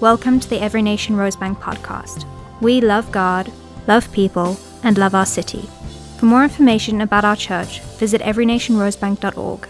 Welcome 0.00 0.40
to 0.40 0.48
the 0.48 0.62
Every 0.62 0.80
Nation 0.80 1.16
Rosebank 1.16 1.58
podcast. 1.60 2.24
We 2.62 2.80
love 2.80 3.12
God, 3.12 3.52
love 3.86 4.10
people, 4.12 4.56
and 4.82 4.96
love 4.96 5.14
our 5.14 5.26
city. 5.26 5.68
For 6.16 6.24
more 6.24 6.42
information 6.42 7.02
about 7.02 7.26
our 7.26 7.36
church, 7.36 7.82
visit 7.98 8.22
everynationrosebank.org. 8.22 9.68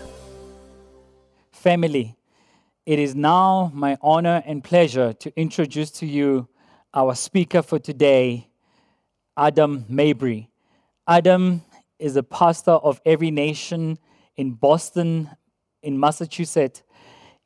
Family, 1.50 2.16
it 2.86 3.00
is 3.00 3.16
now 3.16 3.72
my 3.74 3.98
honor 4.00 4.40
and 4.46 4.62
pleasure 4.62 5.12
to 5.14 5.32
introduce 5.36 5.90
to 5.90 6.06
you 6.06 6.46
our 6.94 7.16
speaker 7.16 7.60
for 7.60 7.80
today, 7.80 8.50
Adam 9.36 9.84
Mabry. 9.88 10.48
Adam 11.08 11.62
is 11.98 12.14
a 12.14 12.22
pastor 12.22 12.70
of 12.70 13.00
Every 13.04 13.32
Nation 13.32 13.98
in 14.36 14.52
Boston, 14.52 15.28
in 15.82 15.98
Massachusetts. 15.98 16.84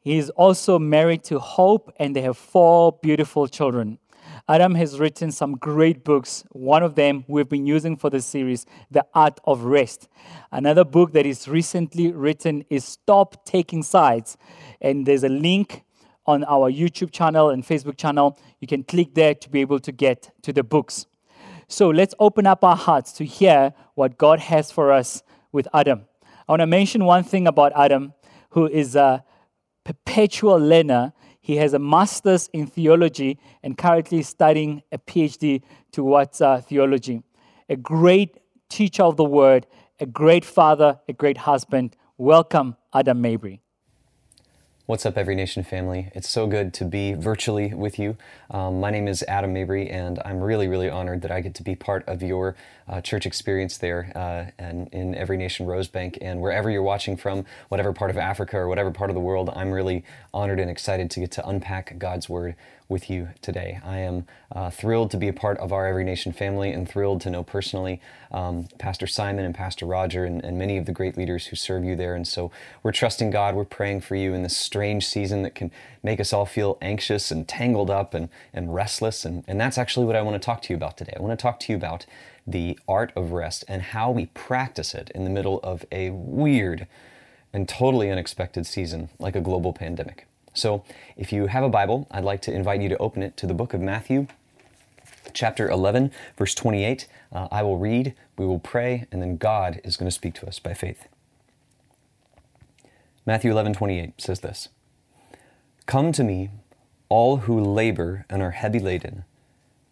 He 0.05 0.19
is 0.19 0.29
also 0.31 0.79
married 0.79 1.25
to 1.25 1.39
Hope, 1.39 1.91
and 1.99 2.15
they 2.15 2.21
have 2.21 2.37
four 2.37 2.93
beautiful 3.03 3.49
children. 3.49 3.99
Adam 4.47 4.75
has 4.75 5.01
written 5.01 5.33
some 5.33 5.55
great 5.55 6.05
books. 6.05 6.45
One 6.51 6.83
of 6.83 6.95
them 6.95 7.25
we've 7.27 7.49
been 7.49 7.67
using 7.67 7.97
for 7.97 8.11
the 8.11 8.21
series, 8.21 8.67
The 8.91 9.07
Art 9.15 9.41
of 9.45 9.63
Rest. 9.63 10.09
Another 10.53 10.85
book 10.85 11.15
that 11.15 11.25
is 11.25 11.49
recently 11.49 12.13
written 12.13 12.67
is 12.69 12.85
Stop 12.85 13.47
Taking 13.47 13.83
Sides. 13.83 14.37
And 14.83 15.07
there's 15.07 15.25
a 15.25 15.31
link 15.31 15.85
on 16.27 16.45
our 16.45 16.71
YouTube 16.71 17.11
channel 17.11 17.49
and 17.49 17.65
Facebook 17.65 17.97
channel. 17.97 18.39
You 18.61 18.67
can 18.67 18.85
click 18.85 19.15
there 19.15 19.35
to 19.35 19.49
be 19.49 19.63
able 19.63 19.81
to 19.81 19.91
get 19.91 20.31
to 20.43 20.53
the 20.53 20.63
books. 20.63 21.07
So 21.67 21.89
let's 21.89 22.15
open 22.19 22.47
up 22.47 22.63
our 22.63 22.77
hearts 22.77 23.13
to 23.13 23.25
hear 23.25 23.73
what 23.95 24.19
God 24.19 24.41
has 24.41 24.71
for 24.71 24.93
us 24.93 25.23
with 25.51 25.67
Adam. 25.73 26.05
I 26.47 26.53
want 26.53 26.61
to 26.61 26.67
mention 26.67 27.07
one 27.07 27.25
thing 27.25 27.47
about 27.47 27.73
Adam, 27.75 28.13
who 28.51 28.67
is 28.67 28.97
a 28.97 29.25
perpetual 29.85 30.59
learner. 30.59 31.13
He 31.41 31.57
has 31.57 31.75
a 31.75 31.79
master's 31.79 32.49
in 32.53 32.67
theology 32.67 33.39
and 33.63 33.77
currently 33.77 34.23
studying 34.23 34.83
a 34.91 34.99
PhD 34.99 35.63
towards 35.93 36.41
uh, 36.41 36.61
theology. 36.61 37.23
A 37.69 37.77
great 37.77 38.39
teacher 38.69 39.03
of 39.03 39.17
the 39.17 39.25
word, 39.25 39.67
a 40.01 40.07
great 40.07 40.45
father, 40.45 41.01
a 41.09 41.13
great 41.13 41.39
husband. 41.39 41.97
Welcome, 42.17 42.77
Adam 42.93 43.21
Mabry. 43.21 43.64
What's 44.87 45.07
up, 45.07 45.17
Every 45.17 45.35
Nation 45.35 45.65
family? 45.65 46.11
It's 46.15 46.29
so 46.29 46.47
good 46.47 46.75
to 46.75 46.85
be 46.85 47.15
virtually 47.15 47.73
with 47.73 47.99
you. 47.99 48.19
Um, 48.51 48.81
my 48.81 48.91
name 48.91 49.09
is 49.09 49.25
Adam 49.27 49.55
Mabry, 49.55 49.89
and 49.89 50.21
I'm 50.27 50.43
really, 50.43 50.69
really 50.69 50.91
honored 50.91 51.23
that 51.23 51.31
I 51.31 51.41
get 51.41 51.55
to 51.55 51.63
be 51.63 51.75
part 51.75 52.07
of 52.07 52.23
your 52.23 52.55
uh, 52.87 53.01
church 53.01 53.25
experience 53.25 53.79
there 53.79 54.13
uh, 54.15 54.51
and 54.63 54.89
in 54.89 55.15
Every 55.15 55.39
Nation 55.39 55.67
Rosebank. 55.67 56.19
And 56.21 56.43
wherever 56.43 56.69
you're 56.69 56.83
watching 56.83 57.17
from, 57.17 57.47
whatever 57.71 57.95
part 57.95 58.11
of 58.11 58.19
Africa 58.19 58.59
or 58.59 58.69
whatever 58.69 58.91
part 58.91 59.09
of 59.09 59.15
the 59.15 59.23
world, 59.23 59.49
I'm 59.57 59.73
really 59.73 60.05
honored 60.35 60.61
and 60.61 60.71
excited 60.71 61.11
to 61.13 61.21
get 61.21 61.31
to 61.31 61.49
unpack 61.49 61.99
God's 61.99 62.29
Word 62.29 62.55
with 62.89 63.09
you 63.09 63.31
today. 63.41 63.81
I 63.85 63.99
am 63.99 64.27
uh, 64.53 64.71
thrilled 64.71 65.11
to 65.13 65.17
be 65.17 65.29
a 65.29 65.33
part 65.33 65.59
of 65.59 65.73
our 65.73 65.87
Every 65.87 66.05
Nation 66.05 66.33
family 66.33 66.71
and 66.71 66.89
thrilled 66.89 67.23
to 67.23 67.31
know 67.31 67.43
personally 67.43 68.01
um, 68.31 68.69
Pastor 68.79 69.07
Simon 69.07 69.45
and 69.45 69.55
Pastor 69.55 69.87
Roger 69.87 70.25
and, 70.25 70.45
and, 70.45 70.59
many 70.59 70.77
of 70.77 70.87
the 70.87 70.93
great 70.93 71.17
leaders 71.17 71.47
who 71.47 71.57
serve 71.57 71.85
you 71.85 71.97
there. 71.97 72.15
And 72.15 72.27
so 72.27 72.51
we're 72.83 72.93
trusting 72.93 73.31
God, 73.31 73.55
we're 73.55 73.65
praying 73.65 74.03
for 74.03 74.17
you 74.17 74.35
in 74.35 74.43
this 74.43 74.57
strange 74.57 75.07
season 75.07 75.43
that 75.43 75.55
can 75.55 75.71
make 76.03 76.21
us 76.21 76.33
all 76.33 76.47
feel 76.47 76.77
anxious 76.83 77.31
and 77.31 77.49
tangled 77.49 77.91
up 77.91 78.13
and, 78.13 78.29
and 78.53 78.75
restless. 78.75 79.25
And, 79.25 79.45
and 79.47 79.61
that's 79.61 79.79
actually 79.79 80.07
what 80.07 80.17
I 80.17 80.23
want 80.23 80.41
to 80.41 80.45
talk 80.45 80.63
to 80.63 80.73
you 80.73 80.77
about 80.77 80.99
today. 80.99 81.15
I 81.17 81.23
want 81.23 81.39
to 81.39 81.43
talk 81.43 81.61
to 81.61 81.73
you 81.73 81.77
about 81.77 82.07
the 82.47 82.79
art 82.87 83.13
of 83.17 83.33
rest 83.33 83.65
and 83.67 83.81
how 83.81 84.11
we 84.11 84.27
practice 84.27 84.95
it 84.95 85.11
in 85.15 85.25
the 85.25 85.31
middle 85.31 85.61
of 85.63 85.85
a 85.91 86.11
weird 86.11 86.87
and 87.53 87.69
totally 87.69 88.11
unexpected 88.11 88.67
season 88.67 89.09
like 89.19 89.37
a 89.37 89.41
global 89.41 89.73
pandemic. 89.73 90.27
So, 90.55 90.85
if 91.17 91.33
you 91.33 91.49
have 91.49 91.65
a 91.65 91.69
Bible, 91.69 92.07
I'd 92.13 92.23
like 92.23 92.41
to 92.43 92.53
invite 92.53 92.81
you 92.81 92.89
to 92.89 92.97
open 92.99 93.25
it 93.25 93.37
to 93.39 93.47
the 93.47 93.55
book 93.55 93.75
of 93.75 93.81
Matthew, 93.81 94.29
chapter 95.33 95.69
11, 95.69 96.13
verse 96.39 96.55
28. 96.55 97.09
Uh, 97.33 97.49
I 97.51 97.65
will 97.65 97.77
read, 97.77 98.15
we 98.39 98.47
will 98.47 98.61
pray, 98.61 99.07
and 99.11 99.21
then 99.21 99.37
God 99.37 99.81
is 99.83 99.97
going 99.97 100.07
to 100.07 100.15
speak 100.15 100.35
to 100.35 100.47
us 100.47 100.61
by 100.61 100.73
faith. 100.73 101.09
Matthew 103.27 103.51
11, 103.51 103.75
28 103.75 104.21
says 104.21 104.41
this 104.41 104.69
Come 105.87 106.13
to 106.13 106.23
me, 106.23 106.51
all 107.09 107.39
who 107.39 107.59
labor 107.59 108.25
and 108.31 108.41
are 108.41 108.53
heavy 108.53 108.79
laden, 108.79 109.25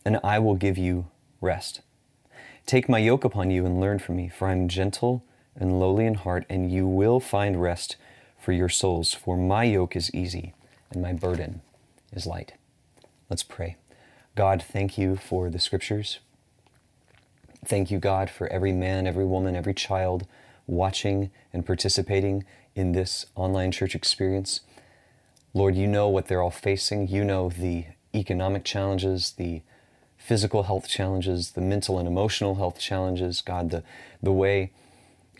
and 0.04 0.20
I 0.22 0.38
will 0.38 0.54
give 0.54 0.78
you 0.78 1.08
rest. 1.40 1.80
Take 2.66 2.88
my 2.88 2.98
yoke 2.98 3.24
upon 3.24 3.50
you 3.50 3.66
and 3.66 3.80
learn 3.80 3.98
from 3.98 4.14
me, 4.14 4.28
for 4.28 4.46
I 4.46 4.52
am 4.52 4.68
gentle 4.68 5.24
and 5.56 5.80
lowly 5.80 6.06
in 6.06 6.14
heart, 6.14 6.46
and 6.48 6.70
you 6.70 6.86
will 6.86 7.18
find 7.18 7.60
rest 7.60 7.96
for 8.42 8.52
your 8.52 8.68
souls, 8.68 9.12
for 9.14 9.36
my 9.36 9.62
yoke 9.62 9.94
is 9.94 10.12
easy 10.12 10.52
and 10.90 11.00
my 11.00 11.12
burden 11.12 11.62
is 12.12 12.26
light. 12.26 12.54
Let's 13.30 13.44
pray. 13.44 13.76
God, 14.34 14.60
thank 14.60 14.98
you 14.98 15.14
for 15.14 15.48
the 15.48 15.60
scriptures. 15.60 16.18
Thank 17.64 17.92
you, 17.92 18.00
God, 18.00 18.28
for 18.28 18.48
every 18.48 18.72
man, 18.72 19.06
every 19.06 19.24
woman, 19.24 19.54
every 19.54 19.74
child 19.74 20.26
watching 20.66 21.30
and 21.52 21.64
participating 21.64 22.44
in 22.74 22.92
this 22.92 23.26
online 23.36 23.70
church 23.70 23.94
experience. 23.94 24.60
Lord, 25.54 25.76
you 25.76 25.86
know 25.86 26.08
what 26.08 26.26
they're 26.26 26.42
all 26.42 26.50
facing. 26.50 27.06
You 27.06 27.24
know 27.24 27.48
the 27.48 27.86
economic 28.12 28.64
challenges, 28.64 29.34
the 29.36 29.62
physical 30.16 30.64
health 30.64 30.88
challenges, 30.88 31.52
the 31.52 31.60
mental 31.60 31.96
and 31.96 32.08
emotional 32.08 32.56
health 32.56 32.80
challenges, 32.80 33.40
God, 33.40 33.70
the, 33.70 33.84
the 34.20 34.32
way 34.32 34.72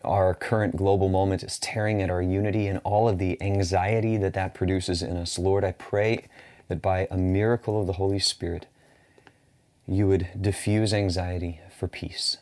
our 0.05 0.35
current 0.35 0.77
global 0.77 1.09
moment 1.09 1.43
is 1.43 1.59
tearing 1.59 2.03
at 2.03 2.11
our 2.11 2.23
unity 2.23 2.67
and 2.67 2.81
all 2.85 3.09
of 3.09 3.19
the 3.19 3.41
anxiety 3.43 4.17
that 4.17 4.35
that 4.35 4.55
produces 4.55 5.03
in 5.03 5.17
us. 5.17 5.39
Lord, 5.39 5.65
I 5.65 5.73
pray 5.73 6.27
that 6.69 6.83
by 6.83 7.07
a 7.11 7.17
miracle 7.17 7.81
of 7.81 7.87
the 7.87 7.95
Holy 7.95 8.19
Spirit, 8.19 8.67
you 9.87 10.07
would 10.09 10.29
diffuse 10.41 10.95
anxiety 10.95 11.61
for 11.77 11.89
peace. 11.89 12.39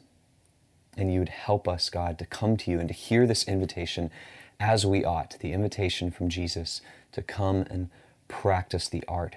And 0.97 1.13
you 1.13 1.21
would 1.21 1.31
help 1.31 1.67
us, 1.69 1.89
God, 1.89 2.19
to 2.19 2.27
come 2.27 2.57
to 2.59 2.71
you 2.71 2.79
and 2.79 2.89
to 2.89 2.95
hear 2.95 3.27
this 3.27 3.47
invitation 3.49 4.11
as 4.59 4.85
we 4.85 5.05
ought 5.05 5.37
the 5.41 5.53
invitation 5.53 6.11
from 6.11 6.29
Jesus 6.29 6.83
to 7.13 7.23
come 7.23 7.65
and 7.71 7.89
practice 8.29 8.89
the 8.89 9.03
art 9.09 9.37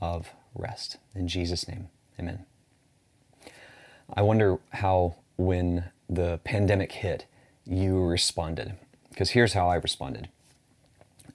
of 0.00 0.32
rest. 0.54 0.96
In 1.14 1.28
Jesus' 1.28 1.68
name, 1.68 1.88
amen. 2.18 2.44
I 4.12 4.22
wonder 4.22 4.58
how, 4.70 5.16
when 5.36 5.84
the 6.08 6.40
pandemic 6.44 6.92
hit, 6.92 7.26
you 7.66 8.00
responded. 8.04 8.74
Because 9.10 9.30
here's 9.30 9.52
how 9.52 9.68
I 9.68 9.76
responded 9.76 10.28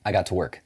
I 0.06 0.12
got 0.12 0.26
to 0.28 0.34
work. 0.34 0.62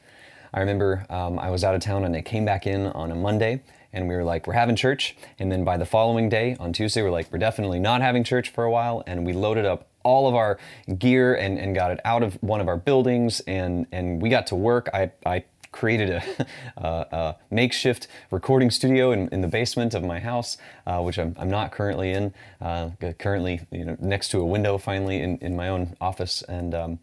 I 0.53 0.59
remember 0.59 1.05
um, 1.09 1.39
I 1.39 1.49
was 1.49 1.63
out 1.63 1.73
of 1.73 1.81
town 1.81 2.03
and 2.03 2.15
I 2.15 2.21
came 2.21 2.45
back 2.45 2.67
in 2.67 2.87
on 2.87 3.11
a 3.11 3.15
Monday 3.15 3.63
and 3.91 4.07
we 4.07 4.15
were 4.15 4.23
like, 4.23 4.47
we're 4.47 4.53
having 4.53 4.75
church. 4.75 5.15
And 5.39 5.51
then 5.51 5.63
by 5.63 5.77
the 5.77 5.85
following 5.85 6.29
day, 6.29 6.55
on 6.59 6.73
Tuesday, 6.73 7.01
we're 7.01 7.11
like, 7.11 7.31
we're 7.31 7.39
definitely 7.39 7.79
not 7.79 8.01
having 8.01 8.23
church 8.23 8.49
for 8.49 8.63
a 8.63 8.71
while. 8.71 9.03
And 9.05 9.25
we 9.25 9.33
loaded 9.33 9.65
up 9.65 9.87
all 10.03 10.27
of 10.27 10.35
our 10.35 10.59
gear 10.97 11.35
and, 11.35 11.57
and 11.57 11.73
got 11.75 11.91
it 11.91 11.99
out 12.03 12.23
of 12.23 12.35
one 12.41 12.59
of 12.59 12.67
our 12.67 12.77
buildings 12.77 13.39
and, 13.41 13.87
and 13.91 14.21
we 14.21 14.29
got 14.29 14.47
to 14.47 14.55
work. 14.55 14.89
I, 14.93 15.11
I 15.25 15.43
created 15.73 16.09
a, 16.77 16.87
a, 16.87 17.35
makeshift 17.51 18.07
recording 18.31 18.71
studio 18.71 19.11
in, 19.11 19.27
in, 19.29 19.41
the 19.41 19.47
basement 19.47 19.93
of 19.93 20.03
my 20.03 20.19
house, 20.19 20.57
uh, 20.87 21.01
which 21.01 21.19
I'm, 21.19 21.35
I'm, 21.37 21.49
not 21.49 21.73
currently 21.73 22.11
in. 22.11 22.33
Uh, 22.61 22.91
currently, 23.19 23.59
you 23.71 23.83
know, 23.83 23.97
next 23.99 24.29
to 24.29 24.39
a 24.39 24.45
window, 24.45 24.77
finally 24.77 25.19
in, 25.19 25.37
in 25.39 25.57
my 25.57 25.67
own 25.67 25.97
office, 25.99 26.41
and 26.43 26.73
um, 26.73 26.99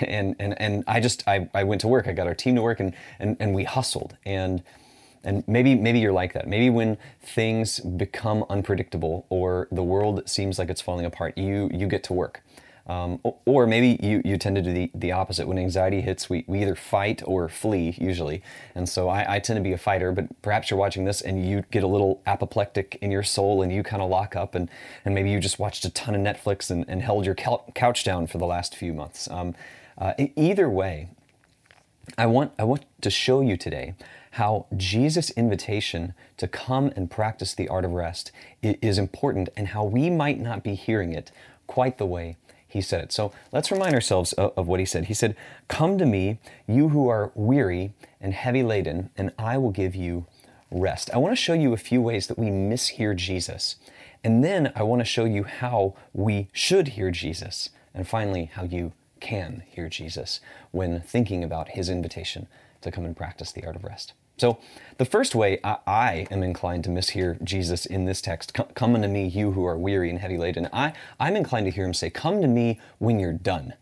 and 0.00 0.36
and 0.38 0.60
and 0.60 0.84
I 0.86 1.00
just 1.00 1.26
I, 1.26 1.48
I 1.52 1.64
went 1.64 1.80
to 1.80 1.88
work. 1.88 2.06
I 2.06 2.12
got 2.12 2.28
our 2.28 2.34
team 2.34 2.54
to 2.54 2.62
work, 2.62 2.78
and 2.78 2.94
and 3.18 3.36
and 3.40 3.54
we 3.54 3.64
hustled 3.64 4.16
and. 4.24 4.62
And 5.26 5.42
maybe 5.48 5.74
maybe 5.74 6.00
you're 6.00 6.12
like 6.12 6.34
that. 6.34 6.46
Maybe 6.46 6.68
when 6.68 6.98
things 7.22 7.80
become 7.80 8.44
unpredictable 8.50 9.24
or 9.30 9.68
the 9.72 9.82
world 9.82 10.28
seems 10.28 10.58
like 10.58 10.68
it's 10.68 10.82
falling 10.82 11.06
apart, 11.06 11.38
you 11.38 11.70
you 11.72 11.86
get 11.86 12.04
to 12.04 12.12
work. 12.12 12.42
Um, 12.86 13.18
or 13.46 13.66
maybe 13.66 13.98
you, 14.06 14.20
you 14.26 14.36
tend 14.36 14.56
to 14.56 14.62
do 14.62 14.72
the, 14.72 14.90
the 14.94 15.12
opposite. 15.12 15.48
When 15.48 15.58
anxiety 15.58 16.02
hits, 16.02 16.28
we, 16.28 16.44
we 16.46 16.60
either 16.60 16.74
fight 16.74 17.22
or 17.24 17.48
flee, 17.48 17.96
usually. 17.98 18.42
And 18.74 18.86
so 18.86 19.08
I, 19.08 19.36
I 19.36 19.38
tend 19.38 19.56
to 19.56 19.62
be 19.62 19.72
a 19.72 19.78
fighter, 19.78 20.12
but 20.12 20.26
perhaps 20.42 20.70
you're 20.70 20.78
watching 20.78 21.06
this 21.06 21.22
and 21.22 21.46
you 21.48 21.64
get 21.70 21.82
a 21.82 21.86
little 21.86 22.20
apoplectic 22.26 22.98
in 23.00 23.10
your 23.10 23.22
soul 23.22 23.62
and 23.62 23.72
you 23.72 23.82
kind 23.82 24.02
of 24.02 24.10
lock 24.10 24.36
up, 24.36 24.54
and, 24.54 24.68
and 25.04 25.14
maybe 25.14 25.30
you 25.30 25.40
just 25.40 25.58
watched 25.58 25.84
a 25.86 25.90
ton 25.90 26.14
of 26.14 26.20
Netflix 26.20 26.70
and, 26.70 26.84
and 26.86 27.00
held 27.00 27.24
your 27.24 27.34
couch 27.34 28.04
down 28.04 28.26
for 28.26 28.36
the 28.36 28.46
last 28.46 28.76
few 28.76 28.92
months. 28.92 29.30
Um, 29.30 29.54
uh, 29.96 30.12
either 30.36 30.68
way, 30.68 31.08
I 32.18 32.26
want, 32.26 32.52
I 32.58 32.64
want 32.64 32.84
to 33.00 33.08
show 33.08 33.40
you 33.40 33.56
today 33.56 33.94
how 34.32 34.66
Jesus' 34.76 35.30
invitation 35.30 36.12
to 36.36 36.46
come 36.48 36.92
and 36.96 37.10
practice 37.10 37.54
the 37.54 37.68
art 37.68 37.84
of 37.84 37.92
rest 37.92 38.30
is 38.62 38.98
important 38.98 39.48
and 39.56 39.68
how 39.68 39.84
we 39.84 40.10
might 40.10 40.38
not 40.38 40.62
be 40.62 40.74
hearing 40.74 41.12
it 41.12 41.30
quite 41.66 41.96
the 41.98 42.04
way 42.04 42.36
he 42.74 42.82
said 42.82 43.04
it. 43.04 43.12
So 43.12 43.32
let's 43.52 43.70
remind 43.70 43.94
ourselves 43.94 44.32
of, 44.32 44.52
of, 44.56 44.66
what 44.66 44.80
he 44.80 44.84
said. 44.84 45.04
He 45.04 45.14
said, 45.14 45.36
Come 45.68 45.96
to 45.96 46.04
me, 46.04 46.38
you 46.66 46.88
who 46.88 47.08
are 47.08 47.30
weary 47.36 47.92
and 48.20 48.34
heavy 48.34 48.64
laden, 48.64 49.10
and 49.16 49.32
I 49.38 49.58
will 49.58 49.70
give 49.70 49.94
you 49.94 50.26
rest. 50.72 51.08
I 51.14 51.18
want 51.18 51.30
to 51.30 51.40
show 51.40 51.54
you 51.54 51.72
a 51.72 51.76
few 51.76 52.02
ways 52.02 52.26
that 52.26 52.36
we 52.36 52.48
mishear 52.48 53.14
Jesus. 53.14 53.76
And 54.24 54.42
then 54.42 54.72
I 54.74 54.82
want 54.82 55.00
to 55.00 55.04
show 55.04 55.24
you 55.24 55.44
how 55.44 55.94
we 56.12 56.48
should 56.52 56.88
hear 56.88 57.12
Jesus. 57.12 57.70
And 57.94 58.08
finally, 58.08 58.50
how 58.52 58.64
you 58.64 58.92
can 59.20 59.62
hear 59.68 59.88
Jesus 59.88 60.40
when 60.72 61.00
thinking 61.00 61.44
about 61.44 61.70
his 61.70 61.88
invitation 61.88 62.48
to 62.80 62.90
come 62.90 63.04
and 63.04 63.16
practice 63.16 63.52
the 63.52 63.64
art 63.64 63.76
of 63.76 63.84
rest. 63.84 64.14
So, 64.36 64.58
the 64.96 65.04
first 65.04 65.34
way 65.34 65.58
I, 65.64 65.78
I 65.86 66.26
am 66.30 66.42
inclined 66.42 66.84
to 66.84 66.90
mishear 66.90 67.42
Jesus 67.42 67.84
in 67.86 68.04
this 68.04 68.20
text, 68.20 68.52
come 68.52 68.94
unto 68.94 69.08
me, 69.08 69.26
you 69.26 69.52
who 69.52 69.64
are 69.66 69.76
weary 69.76 70.10
and 70.10 70.18
heavy 70.18 70.38
laden, 70.38 70.68
I, 70.72 70.92
I'm 71.18 71.36
inclined 71.36 71.66
to 71.66 71.72
hear 71.72 71.84
him 71.84 71.94
say, 71.94 72.10
Come 72.10 72.40
to 72.40 72.48
me 72.48 72.80
when 72.98 73.18
you're 73.18 73.32
done. 73.32 73.74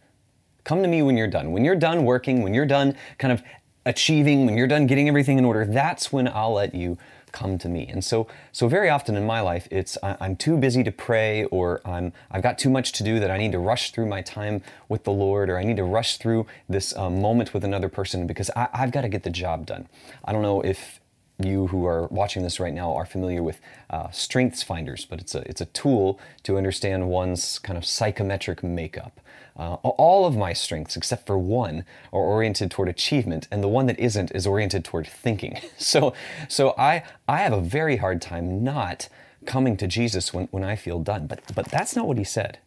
Come 0.64 0.82
to 0.82 0.88
me 0.88 1.02
when 1.02 1.16
you're 1.16 1.26
done. 1.26 1.52
When 1.52 1.64
you're 1.64 1.76
done 1.76 2.04
working, 2.04 2.42
when 2.42 2.54
you're 2.54 2.66
done 2.66 2.96
kind 3.18 3.32
of 3.32 3.42
achieving, 3.84 4.46
when 4.46 4.56
you're 4.56 4.66
done 4.66 4.86
getting 4.86 5.08
everything 5.08 5.38
in 5.38 5.44
order, 5.44 5.66
that's 5.66 6.12
when 6.12 6.28
I'll 6.28 6.54
let 6.54 6.74
you 6.74 6.98
come 7.32 7.58
to 7.58 7.68
me. 7.68 7.86
And 7.88 8.04
so, 8.04 8.26
so 8.52 8.68
very 8.68 8.88
often 8.88 9.16
in 9.16 9.26
my 9.26 9.40
life, 9.40 9.66
it's 9.70 9.98
I'm 10.02 10.36
too 10.36 10.56
busy 10.56 10.84
to 10.84 10.92
pray, 10.92 11.44
or 11.46 11.80
I'm 11.84 12.12
I've 12.30 12.42
got 12.42 12.58
too 12.58 12.70
much 12.70 12.92
to 12.92 13.02
do 13.02 13.20
that 13.20 13.30
I 13.30 13.38
need 13.38 13.52
to 13.52 13.58
rush 13.58 13.90
through 13.90 14.06
my 14.06 14.22
time 14.22 14.62
with 14.88 15.04
the 15.04 15.12
Lord, 15.12 15.50
or 15.50 15.58
I 15.58 15.64
need 15.64 15.76
to 15.76 15.84
rush 15.84 16.18
through 16.18 16.46
this 16.68 16.96
um, 16.96 17.20
moment 17.20 17.52
with 17.52 17.64
another 17.64 17.88
person 17.88 18.26
because 18.26 18.50
I, 18.56 18.68
I've 18.72 18.92
got 18.92 19.02
to 19.02 19.08
get 19.08 19.22
the 19.22 19.30
job 19.30 19.66
done. 19.66 19.88
I 20.24 20.32
don't 20.32 20.42
know 20.42 20.60
if 20.60 21.00
you 21.38 21.68
who 21.68 21.86
are 21.86 22.06
watching 22.08 22.42
this 22.42 22.60
right 22.60 22.74
now 22.74 22.94
are 22.94 23.06
familiar 23.06 23.42
with 23.42 23.60
uh, 23.90 24.10
strengths 24.10 24.62
finders, 24.62 25.04
but 25.04 25.20
it's 25.20 25.34
a 25.34 25.48
it's 25.48 25.60
a 25.60 25.66
tool 25.66 26.20
to 26.44 26.56
understand 26.56 27.08
one's 27.08 27.58
kind 27.58 27.76
of 27.76 27.84
psychometric 27.84 28.62
makeup. 28.62 29.20
Uh, 29.56 29.74
all 29.74 30.24
of 30.24 30.36
my 30.36 30.52
strengths, 30.52 30.96
except 30.96 31.26
for 31.26 31.36
one, 31.36 31.84
are 32.12 32.20
oriented 32.20 32.70
toward 32.70 32.88
achievement, 32.88 33.48
and 33.50 33.62
the 33.62 33.68
one 33.68 33.86
that 33.86 33.98
isn't 33.98 34.30
is 34.32 34.46
oriented 34.46 34.84
toward 34.84 35.06
thinking. 35.06 35.58
So, 35.78 36.14
so 36.48 36.74
I, 36.78 37.02
I 37.28 37.38
have 37.38 37.52
a 37.52 37.60
very 37.60 37.96
hard 37.96 38.22
time 38.22 38.62
not 38.62 39.08
coming 39.46 39.76
to 39.76 39.86
Jesus 39.86 40.32
when, 40.32 40.46
when 40.52 40.64
I 40.64 40.76
feel 40.76 41.00
done. 41.00 41.26
But, 41.26 41.42
but 41.54 41.66
that's 41.66 41.96
not 41.96 42.06
what 42.06 42.18
he 42.18 42.24
said. 42.24 42.58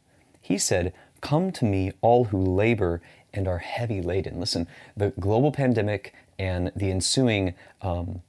He 0.42 0.58
said, 0.58 0.94
Come 1.22 1.52
to 1.54 1.66
me, 1.66 1.94
all 2.02 2.26
who 2.26 2.40
labor 2.40 3.02
and 3.34 3.48
are 3.48 3.60
heavy 3.60 4.02
laden. 4.02 4.40
Listen, 4.40 4.68
the 4.96 5.12
global 5.20 5.52
pandemic 5.52 6.14
and 6.38 6.72
the 6.76 6.92
ensuing, 6.92 7.54
um, 7.82 8.22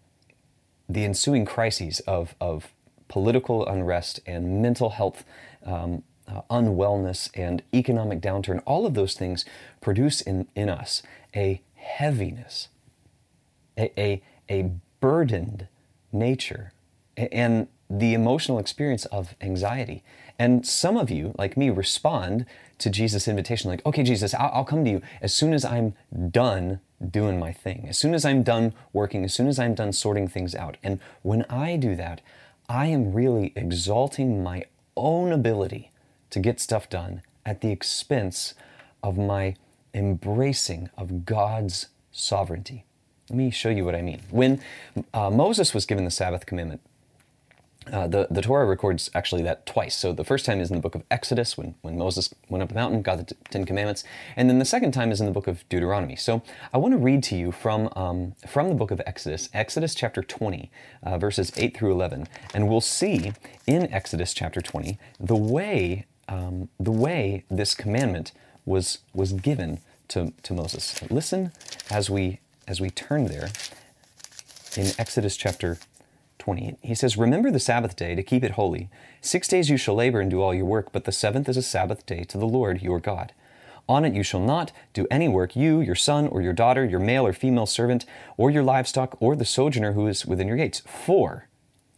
the 0.88 1.04
ensuing 1.04 1.44
crises 1.44 2.00
of, 2.00 2.34
of 2.40 2.72
political 3.08 3.66
unrest 3.66 4.20
and 4.26 4.62
mental 4.62 4.90
health 4.90 5.24
um, 5.64 6.02
uh, 6.28 6.42
unwellness 6.50 7.30
and 7.34 7.62
economic 7.72 8.20
downturn, 8.20 8.62
all 8.66 8.86
of 8.86 8.94
those 8.94 9.14
things 9.14 9.44
produce 9.80 10.20
in, 10.20 10.48
in 10.54 10.68
us 10.68 11.02
a 11.34 11.60
heaviness, 11.74 12.68
a, 13.78 14.00
a, 14.00 14.22
a 14.48 14.70
burdened 15.00 15.68
nature, 16.12 16.72
and 17.16 17.68
the 17.88 18.14
emotional 18.14 18.58
experience 18.58 19.04
of 19.06 19.34
anxiety. 19.40 20.02
And 20.38 20.66
some 20.66 20.96
of 20.96 21.10
you, 21.10 21.34
like 21.38 21.56
me, 21.56 21.70
respond 21.70 22.44
to 22.78 22.90
Jesus' 22.90 23.28
invitation 23.28 23.70
like, 23.70 23.84
okay, 23.86 24.02
Jesus, 24.02 24.34
I'll, 24.34 24.50
I'll, 24.52 24.64
come 24.64 24.84
to 24.84 24.90
you 24.90 25.02
as 25.20 25.34
soon 25.34 25.52
as 25.52 25.64
I'm 25.64 25.94
done 26.30 26.80
doing 27.10 27.38
my 27.38 27.52
thing, 27.52 27.86
as 27.88 27.98
soon 27.98 28.14
as 28.14 28.24
I'm 28.24 28.42
done 28.42 28.74
working, 28.92 29.24
as 29.24 29.34
soon 29.34 29.48
as 29.48 29.58
I'm 29.58 29.74
done 29.74 29.92
sorting 29.92 30.28
things 30.28 30.54
out. 30.54 30.76
And 30.82 31.00
when 31.22 31.42
I 31.44 31.76
do 31.76 31.94
that, 31.96 32.20
I 32.68 32.86
am 32.86 33.12
really 33.12 33.52
exalting 33.56 34.42
my 34.42 34.64
own 34.96 35.32
ability 35.32 35.90
to 36.30 36.40
get 36.40 36.60
stuff 36.60 36.88
done 36.88 37.22
at 37.44 37.60
the 37.60 37.70
expense 37.70 38.54
of 39.02 39.16
my 39.16 39.56
embracing 39.94 40.90
of 40.96 41.24
God's 41.24 41.88
sovereignty. 42.10 42.84
Let 43.30 43.36
me 43.36 43.50
show 43.50 43.70
you 43.70 43.84
what 43.84 43.94
I 43.94 44.02
mean. 44.02 44.22
When 44.30 44.60
uh, 45.12 45.30
Moses 45.30 45.74
was 45.74 45.86
given 45.86 46.04
the 46.04 46.10
Sabbath 46.10 46.46
commandment, 46.46 46.80
uh, 47.92 48.06
the, 48.06 48.26
the 48.30 48.42
Torah 48.42 48.66
records 48.66 49.10
actually 49.14 49.42
that 49.42 49.66
twice. 49.66 49.96
So 49.96 50.12
the 50.12 50.24
first 50.24 50.44
time 50.44 50.60
is 50.60 50.70
in 50.70 50.76
the 50.76 50.82
book 50.82 50.94
of 50.94 51.02
Exodus 51.10 51.56
when, 51.56 51.74
when 51.82 51.96
Moses 51.96 52.34
went 52.48 52.62
up 52.62 52.70
the 52.70 52.74
mountain, 52.74 53.02
got 53.02 53.18
the 53.18 53.24
t- 53.24 53.36
Ten 53.50 53.64
Commandments, 53.64 54.04
and 54.36 54.50
then 54.50 54.58
the 54.58 54.64
second 54.64 54.92
time 54.92 55.12
is 55.12 55.20
in 55.20 55.26
the 55.26 55.32
book 55.32 55.46
of 55.46 55.68
Deuteronomy. 55.68 56.16
So 56.16 56.42
I 56.72 56.78
want 56.78 56.92
to 56.92 56.98
read 56.98 57.22
to 57.24 57.36
you 57.36 57.52
from, 57.52 57.88
um, 57.94 58.34
from 58.46 58.68
the 58.68 58.74
book 58.74 58.90
of 58.90 59.00
Exodus, 59.06 59.48
Exodus 59.52 59.94
chapter 59.94 60.22
20, 60.22 60.70
uh, 61.02 61.18
verses 61.18 61.52
8 61.56 61.76
through 61.76 61.92
11, 61.92 62.26
and 62.54 62.68
we'll 62.68 62.80
see 62.80 63.32
in 63.66 63.92
Exodus 63.92 64.34
chapter 64.34 64.60
20 64.60 64.98
the 65.20 65.36
way 65.36 66.06
um, 66.28 66.68
the 66.80 66.90
way 66.90 67.44
this 67.50 67.74
commandment 67.74 68.32
was, 68.64 68.98
was 69.14 69.32
given 69.32 69.80
to, 70.08 70.32
to 70.42 70.54
Moses. 70.54 71.00
Listen 71.10 71.52
as 71.90 72.10
we, 72.10 72.40
as 72.66 72.80
we 72.80 72.90
turn 72.90 73.26
there 73.26 73.50
in 74.76 74.92
Exodus 74.98 75.36
chapter 75.36 75.78
20. 76.46 76.76
He 76.80 76.94
says, 76.94 77.16
Remember 77.16 77.50
the 77.50 77.58
Sabbath 77.58 77.96
day 77.96 78.14
to 78.14 78.22
keep 78.22 78.44
it 78.44 78.52
holy. 78.52 78.88
Six 79.20 79.48
days 79.48 79.68
you 79.68 79.76
shall 79.76 79.96
labor 79.96 80.20
and 80.20 80.30
do 80.30 80.40
all 80.40 80.54
your 80.54 80.64
work, 80.64 80.92
but 80.92 81.02
the 81.02 81.10
seventh 81.10 81.48
is 81.48 81.56
a 81.56 81.62
Sabbath 81.62 82.06
day 82.06 82.22
to 82.22 82.38
the 82.38 82.46
Lord 82.46 82.82
your 82.82 83.00
God. 83.00 83.32
On 83.88 84.04
it 84.04 84.14
you 84.14 84.22
shall 84.22 84.38
not 84.38 84.70
do 84.92 85.08
any 85.10 85.26
work, 85.26 85.56
you, 85.56 85.80
your 85.80 85.96
son, 85.96 86.28
or 86.28 86.40
your 86.40 86.52
daughter, 86.52 86.84
your 86.84 87.00
male 87.00 87.26
or 87.26 87.32
female 87.32 87.66
servant, 87.66 88.06
or 88.36 88.48
your 88.48 88.62
livestock, 88.62 89.16
or 89.18 89.34
the 89.34 89.44
sojourner 89.44 89.94
who 89.94 90.06
is 90.06 90.24
within 90.24 90.46
your 90.46 90.56
gates. 90.56 90.82
For 90.86 91.48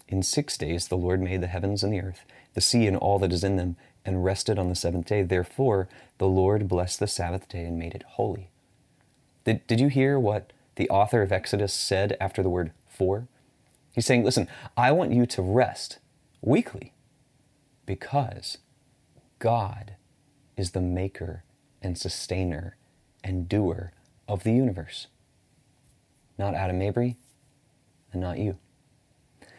in 0.08 0.22
six 0.22 0.56
days 0.56 0.88
the 0.88 0.96
Lord 0.96 1.20
made 1.20 1.42
the 1.42 1.46
heavens 1.46 1.84
and 1.84 1.92
the 1.92 2.00
earth, 2.00 2.24
the 2.54 2.62
sea 2.62 2.86
and 2.86 2.96
all 2.96 3.18
that 3.18 3.34
is 3.34 3.44
in 3.44 3.56
them, 3.56 3.76
and 4.02 4.24
rested 4.24 4.58
on 4.58 4.70
the 4.70 4.74
seventh 4.74 5.08
day. 5.08 5.22
Therefore, 5.22 5.90
the 6.16 6.26
Lord 6.26 6.68
blessed 6.68 7.00
the 7.00 7.06
Sabbath 7.06 7.50
day 7.50 7.66
and 7.66 7.78
made 7.78 7.94
it 7.94 8.04
holy. 8.12 8.48
Did, 9.44 9.66
did 9.66 9.78
you 9.78 9.88
hear 9.88 10.18
what 10.18 10.54
the 10.76 10.88
author 10.88 11.20
of 11.20 11.32
Exodus 11.32 11.74
said 11.74 12.16
after 12.18 12.42
the 12.42 12.48
word 12.48 12.72
for? 12.88 13.28
He's 13.98 14.06
saying, 14.06 14.22
listen, 14.22 14.46
I 14.76 14.92
want 14.92 15.10
you 15.10 15.26
to 15.26 15.42
rest 15.42 15.98
weekly 16.40 16.92
because 17.84 18.58
God 19.40 19.96
is 20.56 20.70
the 20.70 20.80
maker 20.80 21.42
and 21.82 21.98
sustainer 21.98 22.76
and 23.24 23.48
doer 23.48 23.90
of 24.28 24.44
the 24.44 24.52
universe. 24.52 25.08
Not 26.38 26.54
Adam 26.54 26.78
Mabry 26.78 27.16
and 28.12 28.22
not 28.22 28.38
you. 28.38 28.58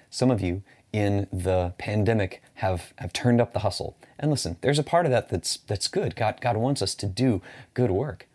Some 0.09 0.31
of 0.31 0.39
you 0.39 0.63
in 0.93 1.27
the 1.33 1.73
pandemic 1.77 2.41
have, 2.53 2.93
have 2.99 3.11
turned 3.11 3.41
up 3.41 3.51
the 3.51 3.59
hustle. 3.59 3.97
And 4.17 4.31
listen, 4.31 4.55
there's 4.61 4.79
a 4.79 4.83
part 4.83 5.05
of 5.05 5.11
that 5.11 5.27
that's, 5.27 5.57
that's 5.67 5.89
good. 5.89 6.15
God, 6.15 6.39
God 6.39 6.55
wants 6.55 6.81
us 6.81 6.95
to 6.95 7.07
do 7.07 7.41
good 7.73 7.91
work. 7.91 8.25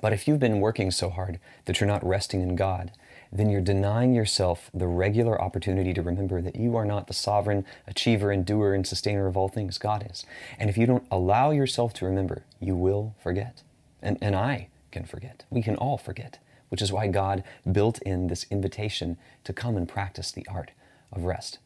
But 0.00 0.14
if 0.14 0.26
you've 0.26 0.40
been 0.40 0.60
working 0.60 0.90
so 0.90 1.10
hard 1.10 1.38
that 1.66 1.78
you're 1.78 1.86
not 1.86 2.02
resting 2.02 2.40
in 2.40 2.56
God, 2.56 2.92
then 3.32 3.48
you're 3.48 3.62
denying 3.62 4.12
yourself 4.12 4.70
the 4.74 4.86
regular 4.86 5.40
opportunity 5.40 5.94
to 5.94 6.02
remember 6.02 6.42
that 6.42 6.54
you 6.54 6.76
are 6.76 6.84
not 6.84 7.06
the 7.06 7.14
sovereign 7.14 7.64
achiever 7.88 8.30
and 8.30 8.44
doer 8.44 8.74
and 8.74 8.86
sustainer 8.86 9.26
of 9.26 9.36
all 9.36 9.48
things. 9.48 9.78
God 9.78 10.06
is. 10.10 10.26
And 10.58 10.68
if 10.68 10.76
you 10.76 10.86
don't 10.86 11.06
allow 11.10 11.50
yourself 11.50 11.94
to 11.94 12.04
remember, 12.04 12.44
you 12.60 12.76
will 12.76 13.14
forget. 13.22 13.62
And, 14.02 14.18
and 14.20 14.36
I 14.36 14.68
can 14.90 15.04
forget. 15.04 15.44
We 15.48 15.62
can 15.62 15.76
all 15.76 15.96
forget, 15.96 16.38
which 16.68 16.82
is 16.82 16.92
why 16.92 17.06
God 17.06 17.42
built 17.70 18.02
in 18.02 18.26
this 18.26 18.44
invitation 18.50 19.16
to 19.44 19.54
come 19.54 19.76
and 19.78 19.88
practice 19.88 20.30
the 20.30 20.46
art 20.50 20.72
of 21.10 21.24
rest. 21.24 21.58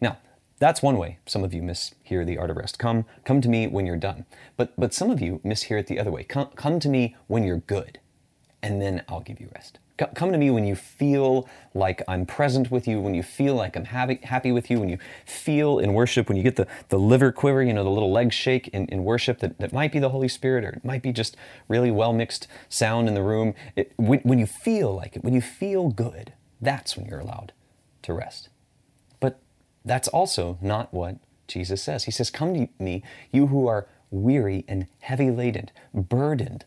Now, 0.00 0.18
that's 0.58 0.82
one 0.82 0.96
way 0.96 1.18
some 1.26 1.44
of 1.44 1.52
you 1.52 1.60
mishear 1.60 2.24
the 2.24 2.38
art 2.38 2.48
of 2.48 2.56
rest. 2.56 2.78
Come, 2.78 3.04
come 3.24 3.42
to 3.42 3.48
me 3.48 3.66
when 3.66 3.84
you're 3.84 3.96
done. 3.96 4.24
But, 4.56 4.72
but 4.78 4.94
some 4.94 5.10
of 5.10 5.20
you 5.20 5.40
mishear 5.44 5.80
it 5.80 5.86
the 5.86 5.98
other 5.98 6.10
way. 6.10 6.24
Come, 6.24 6.48
come 6.56 6.80
to 6.80 6.88
me 6.88 7.16
when 7.26 7.44
you're 7.44 7.58
good, 7.58 7.98
and 8.62 8.80
then 8.80 9.02
I'll 9.08 9.20
give 9.20 9.40
you 9.40 9.50
rest. 9.54 9.78
Come 9.96 10.32
to 10.32 10.38
me 10.38 10.50
when 10.50 10.64
you 10.64 10.74
feel 10.74 11.48
like 11.72 12.02
I'm 12.08 12.26
present 12.26 12.68
with 12.68 12.88
you, 12.88 13.00
when 13.00 13.14
you 13.14 13.22
feel 13.22 13.54
like 13.54 13.76
I'm 13.76 13.84
happy, 13.84 14.18
happy 14.24 14.50
with 14.50 14.68
you, 14.68 14.80
when 14.80 14.88
you 14.88 14.98
feel 15.24 15.78
in 15.78 15.92
worship, 15.92 16.28
when 16.28 16.36
you 16.36 16.42
get 16.42 16.56
the, 16.56 16.66
the 16.88 16.98
liver 16.98 17.30
quiver, 17.30 17.62
you 17.62 17.72
know, 17.72 17.84
the 17.84 17.90
little 17.90 18.10
leg 18.10 18.32
shake 18.32 18.66
in, 18.68 18.86
in 18.86 19.04
worship 19.04 19.38
that, 19.38 19.56
that 19.58 19.72
might 19.72 19.92
be 19.92 20.00
the 20.00 20.08
Holy 20.08 20.26
Spirit 20.26 20.64
or 20.64 20.70
it 20.70 20.84
might 20.84 21.02
be 21.02 21.12
just 21.12 21.36
really 21.68 21.92
well 21.92 22.12
mixed 22.12 22.48
sound 22.68 23.06
in 23.06 23.14
the 23.14 23.22
room. 23.22 23.54
It, 23.76 23.92
when, 23.96 24.18
when 24.20 24.40
you 24.40 24.46
feel 24.46 24.92
like 24.96 25.14
it, 25.14 25.22
when 25.22 25.32
you 25.32 25.40
feel 25.40 25.90
good, 25.90 26.32
that's 26.60 26.96
when 26.96 27.06
you're 27.06 27.20
allowed 27.20 27.52
to 28.02 28.12
rest. 28.12 28.48
But 29.20 29.38
that's 29.84 30.08
also 30.08 30.58
not 30.60 30.92
what 30.92 31.18
Jesus 31.46 31.80
says. 31.80 32.04
He 32.04 32.10
says, 32.10 32.30
Come 32.30 32.52
to 32.54 32.68
me, 32.80 33.04
you 33.30 33.46
who 33.46 33.68
are 33.68 33.86
weary 34.10 34.64
and 34.66 34.88
heavy 35.00 35.30
laden, 35.30 35.70
burdened 35.94 36.64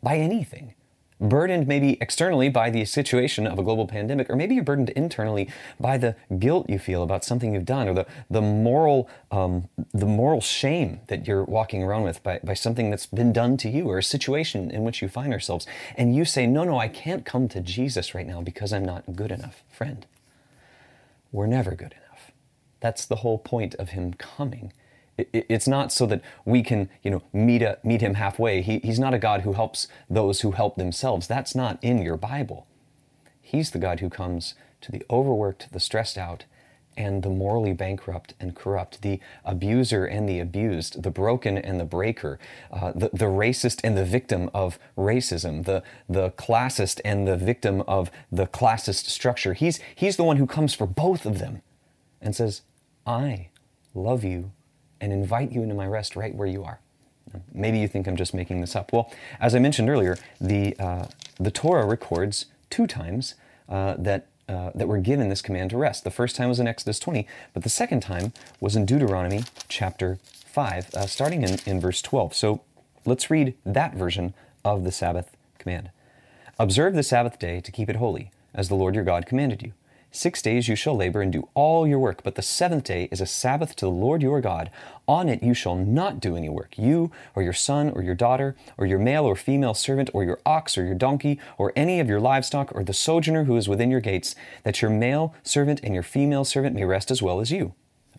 by 0.00 0.16
anything. 0.16 0.74
Burdened 1.20 1.66
maybe 1.66 1.98
externally 2.00 2.48
by 2.48 2.70
the 2.70 2.84
situation 2.84 3.46
of 3.46 3.58
a 3.58 3.62
global 3.62 3.86
pandemic, 3.86 4.30
or 4.30 4.36
maybe 4.36 4.54
you're 4.54 4.64
burdened 4.64 4.90
internally 4.90 5.48
by 5.80 5.98
the 5.98 6.14
guilt 6.38 6.70
you 6.70 6.78
feel 6.78 7.02
about 7.02 7.24
something 7.24 7.54
you've 7.54 7.64
done, 7.64 7.88
or 7.88 7.94
the, 7.94 8.06
the, 8.30 8.40
moral, 8.40 9.08
um, 9.30 9.68
the 9.92 10.06
moral 10.06 10.40
shame 10.40 11.00
that 11.08 11.26
you're 11.26 11.44
walking 11.44 11.82
around 11.82 12.04
with 12.04 12.22
by, 12.22 12.38
by 12.44 12.54
something 12.54 12.90
that's 12.90 13.06
been 13.06 13.32
done 13.32 13.56
to 13.56 13.68
you, 13.68 13.90
or 13.90 13.98
a 13.98 14.02
situation 14.02 14.70
in 14.70 14.84
which 14.84 15.02
you 15.02 15.08
find 15.08 15.32
ourselves. 15.32 15.66
And 15.96 16.14
you 16.14 16.24
say, 16.24 16.46
No, 16.46 16.62
no, 16.62 16.78
I 16.78 16.88
can't 16.88 17.24
come 17.24 17.48
to 17.48 17.60
Jesus 17.60 18.14
right 18.14 18.26
now 18.26 18.40
because 18.40 18.72
I'm 18.72 18.84
not 18.84 19.16
good 19.16 19.32
enough. 19.32 19.64
Friend, 19.70 20.06
we're 21.32 21.46
never 21.46 21.72
good 21.72 21.94
enough. 21.94 22.30
That's 22.80 23.04
the 23.04 23.16
whole 23.16 23.38
point 23.38 23.74
of 23.74 23.90
him 23.90 24.14
coming. 24.14 24.72
It's 25.18 25.66
not 25.66 25.92
so 25.92 26.06
that 26.06 26.22
we 26.44 26.62
can, 26.62 26.88
you 27.02 27.10
know, 27.10 27.22
meet, 27.32 27.60
a, 27.60 27.78
meet 27.82 28.00
him 28.00 28.14
halfway. 28.14 28.62
He, 28.62 28.78
he's 28.78 29.00
not 29.00 29.14
a 29.14 29.18
God 29.18 29.40
who 29.40 29.52
helps 29.52 29.88
those 30.08 30.42
who 30.42 30.52
help 30.52 30.76
themselves. 30.76 31.26
That's 31.26 31.54
not 31.54 31.78
in 31.82 32.02
your 32.02 32.16
Bible. 32.16 32.66
He's 33.40 33.72
the 33.72 33.78
God 33.78 34.00
who 34.00 34.10
comes 34.10 34.54
to 34.80 34.92
the 34.92 35.02
overworked, 35.10 35.72
the 35.72 35.80
stressed 35.80 36.16
out, 36.16 36.44
and 36.96 37.22
the 37.22 37.30
morally 37.30 37.72
bankrupt 37.72 38.34
and 38.40 38.54
corrupt, 38.54 39.02
the 39.02 39.20
abuser 39.44 40.04
and 40.04 40.28
the 40.28 40.40
abused, 40.40 41.02
the 41.02 41.10
broken 41.10 41.56
and 41.56 41.78
the 41.78 41.84
breaker, 41.84 42.38
uh, 42.72 42.92
the, 42.92 43.08
the 43.12 43.26
racist 43.26 43.80
and 43.84 43.96
the 43.96 44.04
victim 44.04 44.50
of 44.52 44.78
racism, 44.96 45.64
the, 45.64 45.82
the 46.08 46.30
classist 46.30 47.00
and 47.04 47.26
the 47.26 47.36
victim 47.36 47.82
of 47.86 48.10
the 48.32 48.46
classist 48.46 49.06
structure. 49.06 49.54
He's, 49.54 49.78
he's 49.94 50.16
the 50.16 50.24
one 50.24 50.38
who 50.38 50.46
comes 50.46 50.74
for 50.74 50.86
both 50.86 51.24
of 51.24 51.38
them 51.38 51.62
and 52.20 52.34
says, 52.34 52.62
I 53.06 53.48
love 53.94 54.24
you 54.24 54.52
and 55.00 55.12
invite 55.12 55.52
you 55.52 55.62
into 55.62 55.74
my 55.74 55.86
rest 55.86 56.16
right 56.16 56.34
where 56.34 56.48
you 56.48 56.64
are. 56.64 56.80
Maybe 57.52 57.78
you 57.78 57.88
think 57.88 58.06
I'm 58.06 58.16
just 58.16 58.34
making 58.34 58.60
this 58.60 58.74
up. 58.74 58.92
Well, 58.92 59.12
as 59.40 59.54
I 59.54 59.58
mentioned 59.58 59.90
earlier, 59.90 60.16
the, 60.40 60.76
uh, 60.78 61.06
the 61.38 61.50
Torah 61.50 61.86
records 61.86 62.46
two 62.70 62.86
times 62.86 63.34
uh, 63.68 63.94
that, 63.98 64.26
uh, 64.48 64.70
that 64.74 64.88
we're 64.88 65.00
given 65.00 65.28
this 65.28 65.42
command 65.42 65.70
to 65.70 65.76
rest. 65.76 66.04
The 66.04 66.10
first 66.10 66.36
time 66.36 66.48
was 66.48 66.58
in 66.58 66.66
Exodus 66.66 66.98
20, 66.98 67.26
but 67.52 67.62
the 67.62 67.68
second 67.68 68.00
time 68.00 68.32
was 68.60 68.76
in 68.76 68.86
Deuteronomy 68.86 69.44
chapter 69.68 70.18
5, 70.46 70.94
uh, 70.94 71.06
starting 71.06 71.42
in, 71.42 71.58
in 71.66 71.80
verse 71.80 72.00
12. 72.00 72.34
So 72.34 72.62
let's 73.04 73.30
read 73.30 73.54
that 73.66 73.94
version 73.94 74.34
of 74.64 74.84
the 74.84 74.92
Sabbath 74.92 75.36
command. 75.58 75.90
Observe 76.58 76.94
the 76.94 77.02
Sabbath 77.02 77.38
day 77.38 77.60
to 77.60 77.70
keep 77.70 77.88
it 77.88 77.96
holy, 77.96 78.30
as 78.54 78.68
the 78.68 78.74
Lord 78.74 78.94
your 78.94 79.04
God 79.04 79.26
commanded 79.26 79.62
you. 79.62 79.72
Six 80.10 80.40
days 80.40 80.68
you 80.68 80.74
shall 80.74 80.96
labor 80.96 81.20
and 81.20 81.30
do 81.30 81.48
all 81.52 81.86
your 81.86 81.98
work, 81.98 82.22
but 82.22 82.34
the 82.34 82.42
seventh 82.42 82.84
day 82.84 83.08
is 83.12 83.20
a 83.20 83.26
Sabbath 83.26 83.76
to 83.76 83.84
the 83.84 83.90
Lord 83.90 84.22
your 84.22 84.40
God. 84.40 84.70
On 85.06 85.28
it 85.28 85.42
you 85.42 85.52
shall 85.52 85.76
not 85.76 86.18
do 86.18 86.34
any 86.34 86.48
work, 86.48 86.78
you 86.78 87.12
or 87.34 87.42
your 87.42 87.52
son 87.52 87.90
or 87.90 88.02
your 88.02 88.14
daughter, 88.14 88.56
or 88.78 88.86
your 88.86 88.98
male 88.98 89.24
or 89.24 89.36
female 89.36 89.74
servant, 89.74 90.08
or 90.14 90.24
your 90.24 90.40
ox 90.46 90.78
or 90.78 90.84
your 90.84 90.94
donkey, 90.94 91.38
or 91.58 91.74
any 91.76 92.00
of 92.00 92.08
your 92.08 92.20
livestock, 92.20 92.74
or 92.74 92.82
the 92.82 92.94
sojourner 92.94 93.44
who 93.44 93.56
is 93.56 93.68
within 93.68 93.90
your 93.90 94.00
gates, 94.00 94.34
that 94.62 94.80
your 94.80 94.90
male 94.90 95.34
servant 95.42 95.80
and 95.82 95.92
your 95.92 96.02
female 96.02 96.44
servant 96.44 96.74
may 96.74 96.84
rest 96.84 97.10
as 97.10 97.22
well 97.22 97.38
as 97.38 97.52
you. 97.52 97.74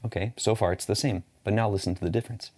Okay, 0.06 0.34
so 0.38 0.54
far 0.54 0.72
it's 0.72 0.86
the 0.86 0.96
same, 0.96 1.24
but 1.44 1.54
now 1.54 1.68
listen 1.68 1.96
to 1.96 2.04
the 2.04 2.12
difference. 2.12 2.52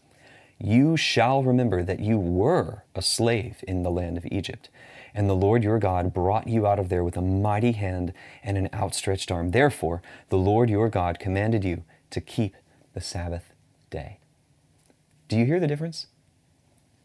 You 0.60 0.98
shall 0.98 1.42
remember 1.42 1.84
that 1.84 2.02
you 2.02 2.20
were 2.20 2.84
a 2.94 3.02
slave 3.02 3.64
in 3.66 3.84
the 3.84 3.90
land 3.90 4.18
of 4.18 4.28
Egypt 4.30 4.70
and 5.14 5.30
the 5.30 5.36
Lord 5.36 5.64
your 5.64 5.80
God 5.80 6.14
brought 6.14 6.48
you 6.48 6.66
out 6.66 6.80
of 6.80 6.90
there 6.90 7.04
with 7.04 7.18
a 7.18 7.22
mighty 7.22 7.74
hand 7.74 8.14
and 8.44 8.58
an 8.58 8.70
outstretched 8.74 9.32
arm. 9.32 9.52
Therefore, 9.52 10.02
the 10.30 10.38
Lord 10.38 10.70
your 10.70 10.90
God 10.90 11.20
commanded 11.20 11.64
you 11.64 11.84
to 12.12 12.22
keep 12.22 12.56
the 12.94 13.02
Sabbath 13.02 13.54
day. 13.90 14.20
Do 15.28 15.38
you 15.38 15.46
hear 15.46 15.60
the 15.60 15.68
difference? 15.68 16.08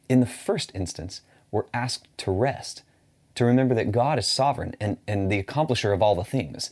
In 0.09 0.21
the 0.21 0.27
first 0.27 0.73
instance, 0.75 1.23
we're 1.51 1.67
asked 1.73 2.09
to 2.19 2.31
rest, 2.31 2.83
to 3.35 3.45
remember 3.45 3.75
that 3.75 3.93
God 3.93 4.19
is 4.19 4.27
sovereign 4.27 4.75
and, 4.81 4.99
and 5.07 5.31
the 5.31 5.43
accomplisher 5.43 5.93
of 5.93 6.03
all 6.03 6.15
the 6.15 6.25
things. 6.25 6.71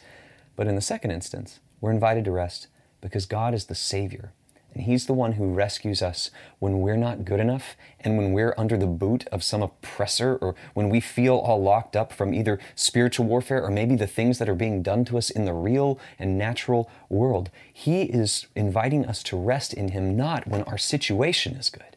But 0.57 0.67
in 0.67 0.75
the 0.75 0.81
second 0.81 1.11
instance, 1.11 1.61
we're 1.81 1.91
invited 1.91 2.25
to 2.25 2.31
rest 2.31 2.69
because 3.01 3.27
God 3.27 3.55
is 3.55 3.67
the 3.67 3.75
Savior 3.75 4.33
and 4.75 4.83
He's 4.83 5.07
the 5.07 5.15
one 5.15 5.33
who 5.33 5.53
rescues 5.53 6.03
us 6.03 6.31
when 6.59 6.81
we're 6.81 6.97
not 6.97 7.25
good 7.25 7.39
enough 7.39 7.77
and 8.01 8.19
when 8.19 8.33
we're 8.33 8.55
under 8.59 8.77
the 8.77 8.89
boot 8.89 9.27
of 9.29 9.45
some 9.45 9.63
oppressor 9.63 10.37
or 10.37 10.57
when 10.75 10.89
we 10.89 11.01
feel 11.01 11.37
all 11.37 11.63
locked 11.63 11.95
up 11.95 12.13
from 12.13 12.35
either 12.35 12.59
spiritual 12.75 13.27
warfare 13.27 13.63
or 13.63 13.71
maybe 13.71 13.95
the 13.95 14.09
things 14.09 14.39
that 14.39 14.49
are 14.49 14.55
being 14.55 14.83
done 14.83 15.05
to 15.05 15.17
us 15.17 15.31
in 15.31 15.45
the 15.45 15.55
real 15.55 15.99
and 16.19 16.37
natural 16.37 16.91
world. 17.09 17.51
He 17.73 18.03
is 18.03 18.47
inviting 18.57 19.07
us 19.07 19.23
to 19.25 19.37
rest 19.37 19.73
in 19.73 19.89
Him 19.89 20.17
not 20.17 20.49
when 20.49 20.65
our 20.65 20.79
situation 20.79 21.55
is 21.55 21.71
good, 21.71 21.97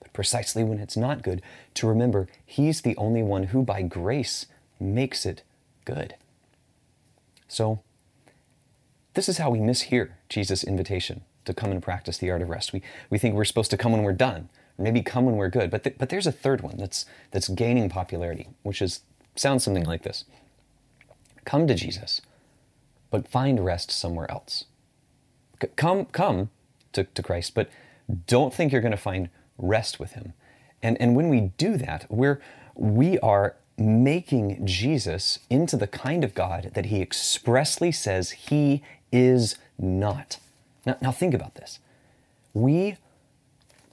but 0.00 0.12
precisely 0.12 0.64
when 0.64 0.80
it's 0.80 0.96
not 0.96 1.22
good, 1.22 1.40
to 1.74 1.86
remember 1.86 2.26
He's 2.44 2.80
the 2.80 2.96
only 2.96 3.22
one 3.22 3.44
who 3.44 3.62
by 3.62 3.82
grace 3.82 4.46
makes 4.80 5.24
it 5.24 5.42
good. 5.84 6.16
So, 7.46 7.80
this 9.14 9.28
is 9.28 9.38
how 9.38 9.48
we 9.48 9.60
mishear 9.60 10.10
Jesus' 10.28 10.64
invitation 10.64 11.22
to 11.46 11.54
come 11.54 11.70
and 11.70 11.82
practice 11.82 12.18
the 12.18 12.30
art 12.30 12.42
of 12.42 12.48
rest. 12.48 12.72
We, 12.72 12.82
we 13.10 13.18
think 13.18 13.34
we're 13.34 13.44
supposed 13.44 13.70
to 13.70 13.76
come 13.76 13.92
when 13.92 14.02
we're 14.02 14.12
done, 14.12 14.48
maybe 14.78 15.02
come 15.02 15.24
when 15.24 15.36
we're 15.36 15.48
good. 15.48 15.70
But, 15.70 15.84
th- 15.84 15.96
but 15.98 16.08
there's 16.08 16.26
a 16.26 16.32
third 16.32 16.60
one 16.60 16.76
that's, 16.76 17.06
that's 17.30 17.48
gaining 17.48 17.88
popularity, 17.88 18.48
which 18.62 18.82
is 18.82 19.00
sounds 19.34 19.64
something 19.64 19.84
like 19.84 20.02
this 20.02 20.24
Come 21.44 21.66
to 21.66 21.74
Jesus, 21.74 22.20
but 23.10 23.28
find 23.28 23.64
rest 23.64 23.90
somewhere 23.90 24.30
else. 24.30 24.64
C- 25.62 25.68
come, 25.76 26.06
come 26.06 26.50
to, 26.92 27.04
to 27.04 27.22
Christ, 27.22 27.54
but 27.54 27.70
don't 28.26 28.52
think 28.52 28.72
you're 28.72 28.80
going 28.80 28.90
to 28.92 28.96
find 28.96 29.28
rest 29.58 29.98
with 29.98 30.12
Him. 30.12 30.32
And, 30.82 31.00
and 31.00 31.16
when 31.16 31.28
we 31.28 31.52
do 31.56 31.76
that, 31.78 32.06
we're, 32.08 32.40
we 32.74 33.18
are 33.20 33.56
making 33.78 34.64
Jesus 34.66 35.38
into 35.50 35.76
the 35.76 35.86
kind 35.86 36.24
of 36.24 36.34
God 36.34 36.72
that 36.74 36.86
He 36.86 37.00
expressly 37.00 37.92
says 37.92 38.30
He 38.30 38.82
is 39.12 39.56
not. 39.78 40.38
Now, 40.86 40.96
now 41.02 41.12
think 41.12 41.34
about 41.34 41.56
this. 41.56 41.80
We 42.54 42.96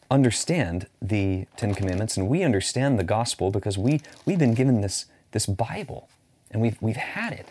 understand 0.10 0.88
the 1.02 1.48
Ten 1.58 1.74
Commandments 1.74 2.16
and 2.16 2.30
we 2.30 2.44
understand 2.44 3.00
the 3.00 3.04
gospel 3.04 3.50
because 3.52 3.78
we, 3.78 4.02
we've 4.26 4.40
been 4.40 4.54
given 4.54 4.82
this, 4.82 5.06
this 5.32 5.48
Bible 5.48 6.08
and 6.52 6.62
we've, 6.62 6.78
we've 6.82 6.96
had 6.96 7.34
it. 7.34 7.48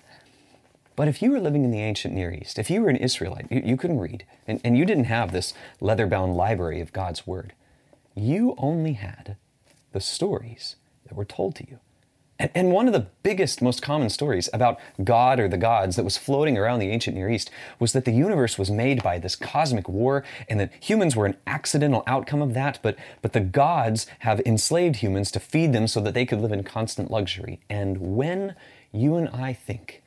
But 0.95 1.09
if 1.09 1.21
you 1.21 1.33
were 1.33 1.41
living 1.41 1.65
in 1.65 1.71
the 1.71 1.81
ancient 1.81 2.15
Near 2.15 2.33
East, 2.33 2.59
if 2.59 2.71
you 2.71 2.83
were 2.83 2.89
an 2.89 2.97
Israelite, 2.97 3.51
you, 3.51 3.63
you 3.65 3.77
couldn't 3.77 3.99
read, 3.99 4.25
and, 4.47 4.61
and 4.63 4.79
you 4.79 4.85
didn't 4.85 5.05
have 5.05 5.33
this 5.33 5.55
leather 5.81 6.07
bound 6.07 6.37
library 6.37 6.81
of 6.81 6.93
God's 6.93 7.27
Word, 7.27 7.55
you 8.15 8.55
only 8.59 8.93
had 8.93 9.37
the 9.93 10.01
stories 10.01 10.77
that 11.09 11.15
were 11.15 11.25
told 11.25 11.57
to 11.57 11.69
you. 11.69 11.79
And, 12.39 12.73
one 12.73 12.89
of 12.89 12.93
the 12.93 13.07
biggest, 13.23 13.63
most 13.63 13.83
common 13.83 14.11
stories 14.11 14.49
about 14.53 14.81
God 15.05 15.39
or 15.39 15.47
the 15.47 15.57
gods 15.57 15.95
that 15.95 16.05
was 16.05 16.17
floating 16.17 16.59
around 16.59 16.81
the 16.81 16.91
ancient 16.91 17.17
Near 17.17 17.31
East 17.31 17.51
was 17.79 17.93
that 17.93 18.05
the 18.05 18.13
universe 18.13 18.59
was 18.59 18.71
made 18.71 19.03
by 19.03 19.19
this 19.19 19.37
cosmic 19.37 19.89
war 19.89 20.25
and 20.49 20.59
that 20.59 20.73
humans 20.81 21.15
were 21.15 21.27
an 21.27 21.37
accidental 21.47 22.03
outcome 22.07 22.43
of 22.43 22.55
that, 22.55 22.81
but, 22.83 22.97
but 23.21 23.33
the 23.33 23.41
gods 23.41 24.07
have 24.21 24.41
enslaved 24.41 24.97
humans 24.97 25.31
to 25.31 25.41
feed 25.41 25.73
them 25.73 25.87
so 25.87 26.01
that 26.01 26.15
they 26.15 26.27
could 26.27 26.41
live 26.41 26.53
in 26.53 26.65
constant 26.65 27.11
luxury. 27.11 27.61
And 27.71 28.17
when 28.17 28.57
you 28.91 29.15
and 29.15 29.29
I 29.29 29.53
think 29.53 30.03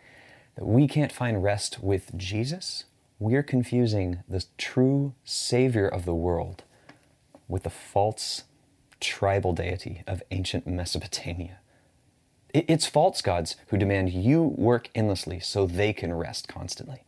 that 0.55 0.65
we 0.65 0.87
can't 0.87 1.11
find 1.11 1.43
rest 1.43 1.81
with 1.81 2.17
Jesus, 2.17 2.85
we're 3.17 3.43
confusing 3.43 4.23
the 4.27 4.43
true 4.57 5.13
Savior 5.23 5.87
of 5.87 6.03
the 6.05 6.15
world 6.15 6.63
with 7.47 7.63
the 7.63 7.69
false 7.69 8.43
tribal 8.99 9.53
deity 9.53 10.03
of 10.07 10.21
ancient 10.31 10.67
Mesopotamia. 10.67 11.59
It's 12.55 12.85
false 12.85 13.21
gods 13.21 13.57
who 13.67 13.77
demand 13.77 14.11
you 14.11 14.41
work 14.41 14.89
endlessly 14.95 15.41
so 15.41 15.65
they 15.65 15.91
can 15.91 16.13
rest 16.13 16.47
constantly. 16.47 17.03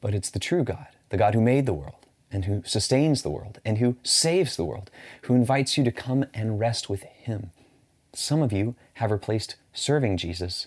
But 0.00 0.12
it's 0.12 0.30
the 0.30 0.40
true 0.40 0.64
God, 0.64 0.88
the 1.10 1.16
God 1.16 1.34
who 1.34 1.40
made 1.40 1.66
the 1.66 1.72
world 1.72 2.06
and 2.32 2.46
who 2.46 2.62
sustains 2.66 3.22
the 3.22 3.30
world 3.30 3.60
and 3.64 3.78
who 3.78 3.96
saves 4.02 4.56
the 4.56 4.64
world, 4.64 4.90
who 5.22 5.36
invites 5.36 5.78
you 5.78 5.84
to 5.84 5.92
come 5.92 6.26
and 6.34 6.58
rest 6.58 6.90
with 6.90 7.04
Him. 7.04 7.52
Some 8.12 8.42
of 8.42 8.52
you 8.52 8.74
have 8.94 9.12
replaced 9.12 9.54
serving 9.72 10.16
Jesus 10.16 10.66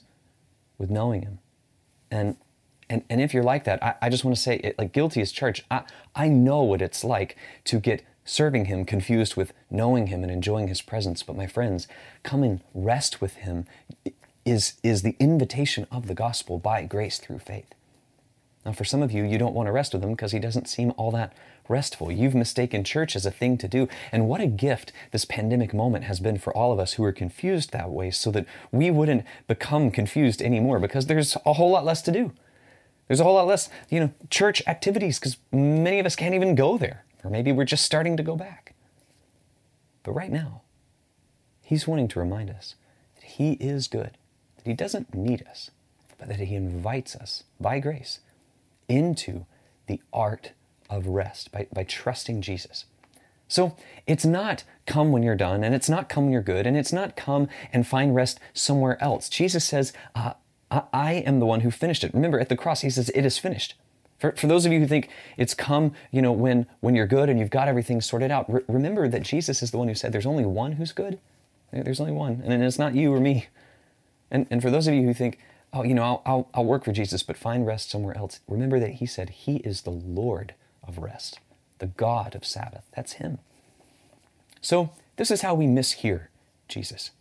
with 0.78 0.90
knowing 0.90 1.24
Him. 1.24 1.40
And 2.10 2.38
and, 2.90 3.04
and 3.10 3.20
if 3.20 3.34
you're 3.34 3.44
like 3.44 3.66
that, 3.66 3.84
I, 3.84 3.96
I 4.04 4.10
just 4.10 4.24
want 4.24 4.38
to 4.38 4.42
say, 4.42 4.56
it, 4.64 4.78
like 4.78 4.94
guilty 4.94 5.20
as 5.20 5.34
charged, 5.34 5.66
I, 5.70 5.82
I 6.16 6.30
know 6.30 6.64
what 6.64 6.82
it's 6.82 7.04
like 7.04 7.36
to 7.66 7.82
get 7.82 8.02
serving 8.28 8.66
Him 8.66 8.86
confused 8.86 9.36
with 9.36 9.54
knowing 9.72 10.08
Him 10.08 10.22
and 10.22 10.32
enjoying 10.32 10.68
His 10.68 10.82
presence. 10.82 11.24
But 11.24 11.38
my 11.38 11.48
friends, 11.48 11.88
come 12.24 12.44
and 12.44 12.62
rest 12.74 13.22
with 13.22 13.38
Him 13.38 13.66
is, 14.46 14.74
is 14.84 15.02
the 15.02 15.16
invitation 15.20 15.88
of 15.92 16.08
the 16.08 16.14
gospel 16.14 16.60
by 16.60 16.84
grace 16.84 17.18
through 17.18 17.40
faith. 17.40 17.74
Now, 18.66 18.74
for 18.74 18.84
some 18.84 19.02
of 19.02 19.12
you, 19.12 19.24
you 19.24 19.38
don't 19.38 19.56
want 19.56 19.68
to 19.68 19.72
rest 19.72 19.94
with 19.94 20.04
Him 20.04 20.12
because 20.12 20.34
He 20.34 20.40
doesn't 20.40 20.68
seem 20.68 20.94
all 20.98 21.10
that 21.12 21.34
restful. 21.70 22.12
You've 22.12 22.36
mistaken 22.36 22.84
church 22.84 23.16
as 23.16 23.26
a 23.26 23.32
thing 23.32 23.58
to 23.60 23.68
do. 23.68 23.88
And 24.12 24.28
what 24.28 24.42
a 24.42 24.48
gift 24.48 24.92
this 25.12 25.26
pandemic 25.26 25.74
moment 25.74 26.04
has 26.06 26.20
been 26.20 26.38
for 26.38 26.56
all 26.56 26.72
of 26.72 26.80
us 26.80 26.94
who 26.94 27.04
are 27.04 27.12
confused 27.12 27.72
that 27.72 27.90
way 27.90 28.12
so 28.12 28.32
that 28.32 28.46
we 28.72 28.92
wouldn't 28.92 29.26
become 29.48 29.90
confused 29.92 30.42
anymore 30.42 30.80
because 30.80 31.08
there's 31.08 31.38
a 31.46 31.54
whole 31.54 31.72
lot 31.72 31.86
less 31.86 32.02
to 32.04 32.12
do. 32.12 32.34
There's 33.08 33.22
a 33.22 33.24
whole 33.24 33.36
lot 33.36 33.48
less, 33.48 33.70
you 33.90 34.00
know, 34.02 34.12
church 34.30 34.62
activities 34.68 35.18
because 35.18 35.38
many 35.52 36.00
of 36.00 36.06
us 36.06 36.16
can't 36.16 36.36
even 36.36 36.56
go 36.56 36.78
there. 36.78 37.06
Or 37.28 37.30
maybe 37.30 37.52
we're 37.52 37.66
just 37.66 37.84
starting 37.84 38.16
to 38.16 38.24
go 38.24 38.38
back. 38.38 38.74
But 40.04 40.14
right 40.14 40.32
now, 40.32 40.62
He's 41.62 41.86
wanting 41.86 42.08
to 42.08 42.20
remind 42.20 42.50
us 42.50 42.76
that 43.16 43.26
He 43.26 43.54
is 43.54 43.90
good, 43.90 44.12
that 44.56 44.66
He 44.66 44.74
doesn't 44.74 45.14
need 45.14 45.46
us, 45.46 45.70
but 46.18 46.30
that 46.30 46.40
He 46.40 46.56
invites 46.56 47.18
us 47.18 47.44
by 47.60 47.80
grace 47.80 48.20
into 48.88 49.46
the 49.88 50.02
art 50.14 50.54
of 50.90 51.08
rest 51.08 51.52
by, 51.52 51.68
by 51.74 51.84
trusting 51.84 52.42
Jesus. 52.42 52.86
So 53.50 53.76
it's 54.06 54.26
not 54.26 54.64
come 54.86 55.12
when 55.12 55.22
you're 55.22 55.36
done, 55.36 55.66
and 55.66 55.76
it's 55.76 55.90
not 55.90 56.08
come 56.08 56.26
when 56.26 56.32
you're 56.32 56.42
good, 56.42 56.66
and 56.66 56.78
it's 56.78 56.94
not 56.94 57.18
come 57.18 57.50
and 57.74 57.86
find 57.86 58.16
rest 58.16 58.40
somewhere 58.54 59.04
else. 59.04 59.28
Jesus 59.28 59.66
says, 59.66 59.92
uh, 60.16 60.32
I 60.72 61.16
am 61.26 61.42
the 61.42 61.46
one 61.46 61.60
who 61.60 61.72
finished 61.72 62.06
it. 62.06 62.14
Remember, 62.14 62.40
at 62.40 62.48
the 62.48 62.56
cross, 62.56 62.82
He 62.82 62.90
says, 62.90 63.10
It 63.10 63.26
is 63.26 63.38
finished. 63.38 63.76
For, 64.20 64.32
for 64.32 64.48
those 64.48 64.66
of 64.66 64.72
you 64.72 64.80
who 64.80 64.88
think 64.88 65.10
it's 65.38 65.54
come, 65.54 65.94
you 66.12 66.22
know, 66.22 66.32
when, 66.32 66.66
when 66.80 66.96
you're 66.96 67.08
good 67.08 67.30
and 67.30 67.40
you've 67.40 67.50
got 67.50 67.68
everything 67.68 68.02
sorted 68.02 68.32
out, 68.32 68.52
re- 68.52 68.62
remember 68.68 69.08
that 69.08 69.22
Jesus 69.22 69.62
is 69.62 69.72
the 69.72 69.78
one 69.78 69.88
who 69.88 69.96
said 69.96 70.12
there's 70.12 70.26
only 70.26 70.46
one 70.46 70.74
who's 70.74 70.92
good. 70.92 71.20
There's 71.72 72.00
only 72.00 72.14
one, 72.14 72.42
and 72.46 72.64
it's 72.64 72.80
not 72.80 72.96
you 72.96 73.14
or 73.14 73.20
me. 73.20 73.48
And, 74.32 74.48
and 74.50 74.62
for 74.62 74.72
those 74.72 74.88
of 74.88 74.94
you 74.94 75.04
who 75.04 75.14
think, 75.14 75.38
oh, 75.74 75.84
you 75.84 75.94
know, 75.94 76.04
I'll, 76.04 76.22
I'll, 76.26 76.50
I'll 76.54 76.66
work 76.66 76.86
for 76.86 76.94
Jesus, 76.94 77.24
but 77.24 77.38
find 77.38 77.68
rest 77.68 77.90
somewhere 77.90 78.18
else. 78.18 78.40
Remember 78.48 78.80
that 78.80 78.94
he 78.94 79.06
said 79.06 79.30
he 79.30 79.58
is 79.58 79.82
the 79.82 79.92
Lord 79.92 80.54
of 80.88 80.98
rest, 80.98 81.40
the 81.80 81.88
God 81.88 82.36
of 82.36 82.46
Sabbath. 82.46 82.86
That's 82.96 83.14
him. 83.14 83.40
So 84.62 84.92
this 85.18 85.30
is 85.30 85.42
how 85.42 85.56
we 85.56 85.66
mishear 85.66 86.28
Jesus. 86.68 87.12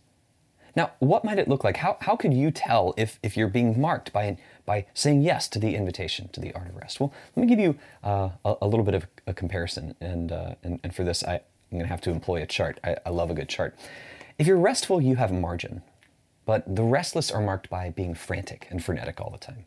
Now, 0.75 0.91
what 0.99 1.25
might 1.25 1.39
it 1.39 1.47
look 1.47 1.63
like? 1.63 1.77
How, 1.77 1.97
how 2.01 2.15
could 2.15 2.33
you 2.33 2.51
tell 2.51 2.93
if, 2.97 3.19
if 3.23 3.35
you're 3.35 3.47
being 3.47 3.81
marked 3.81 4.13
by, 4.13 4.37
by 4.67 4.85
saying 4.93 5.23
yes 5.23 5.47
to 5.47 5.57
the 5.57 5.75
invitation 5.75 6.29
to 6.33 6.39
the 6.39 6.53
art 6.53 6.69
of 6.69 6.75
rest? 6.75 6.99
Well, 6.99 7.11
let 7.35 7.41
me 7.41 7.47
give 7.47 7.59
you 7.59 7.75
uh, 8.03 8.29
a, 8.45 8.55
a, 8.61 8.67
little 8.67 8.85
bit 8.85 8.93
of 8.93 9.07
a 9.25 9.33
comparison. 9.33 9.95
And, 9.99 10.31
uh, 10.31 10.53
and, 10.61 10.79
and 10.83 10.93
for 10.93 11.03
this, 11.03 11.23
I, 11.23 11.35
I'm 11.35 11.41
going 11.71 11.83
to 11.83 11.89
have 11.89 12.01
to 12.01 12.11
employ 12.11 12.43
a 12.43 12.45
chart. 12.45 12.79
I, 12.83 12.97
I 13.05 13.09
love 13.09 13.31
a 13.31 13.33
good 13.33 13.49
chart. 13.49 13.75
If 14.37 14.45
you're 14.45 14.57
restful, 14.59 15.01
you 15.01 15.15
have 15.15 15.31
margin. 15.31 15.81
But 16.45 16.75
the 16.75 16.83
restless 16.83 17.31
are 17.31 17.41
marked 17.41 17.69
by 17.69 17.89
being 17.89 18.13
frantic 18.13 18.67
and 18.69 18.83
frenetic 18.83 19.19
all 19.19 19.31
the 19.31 19.37
time. 19.37 19.65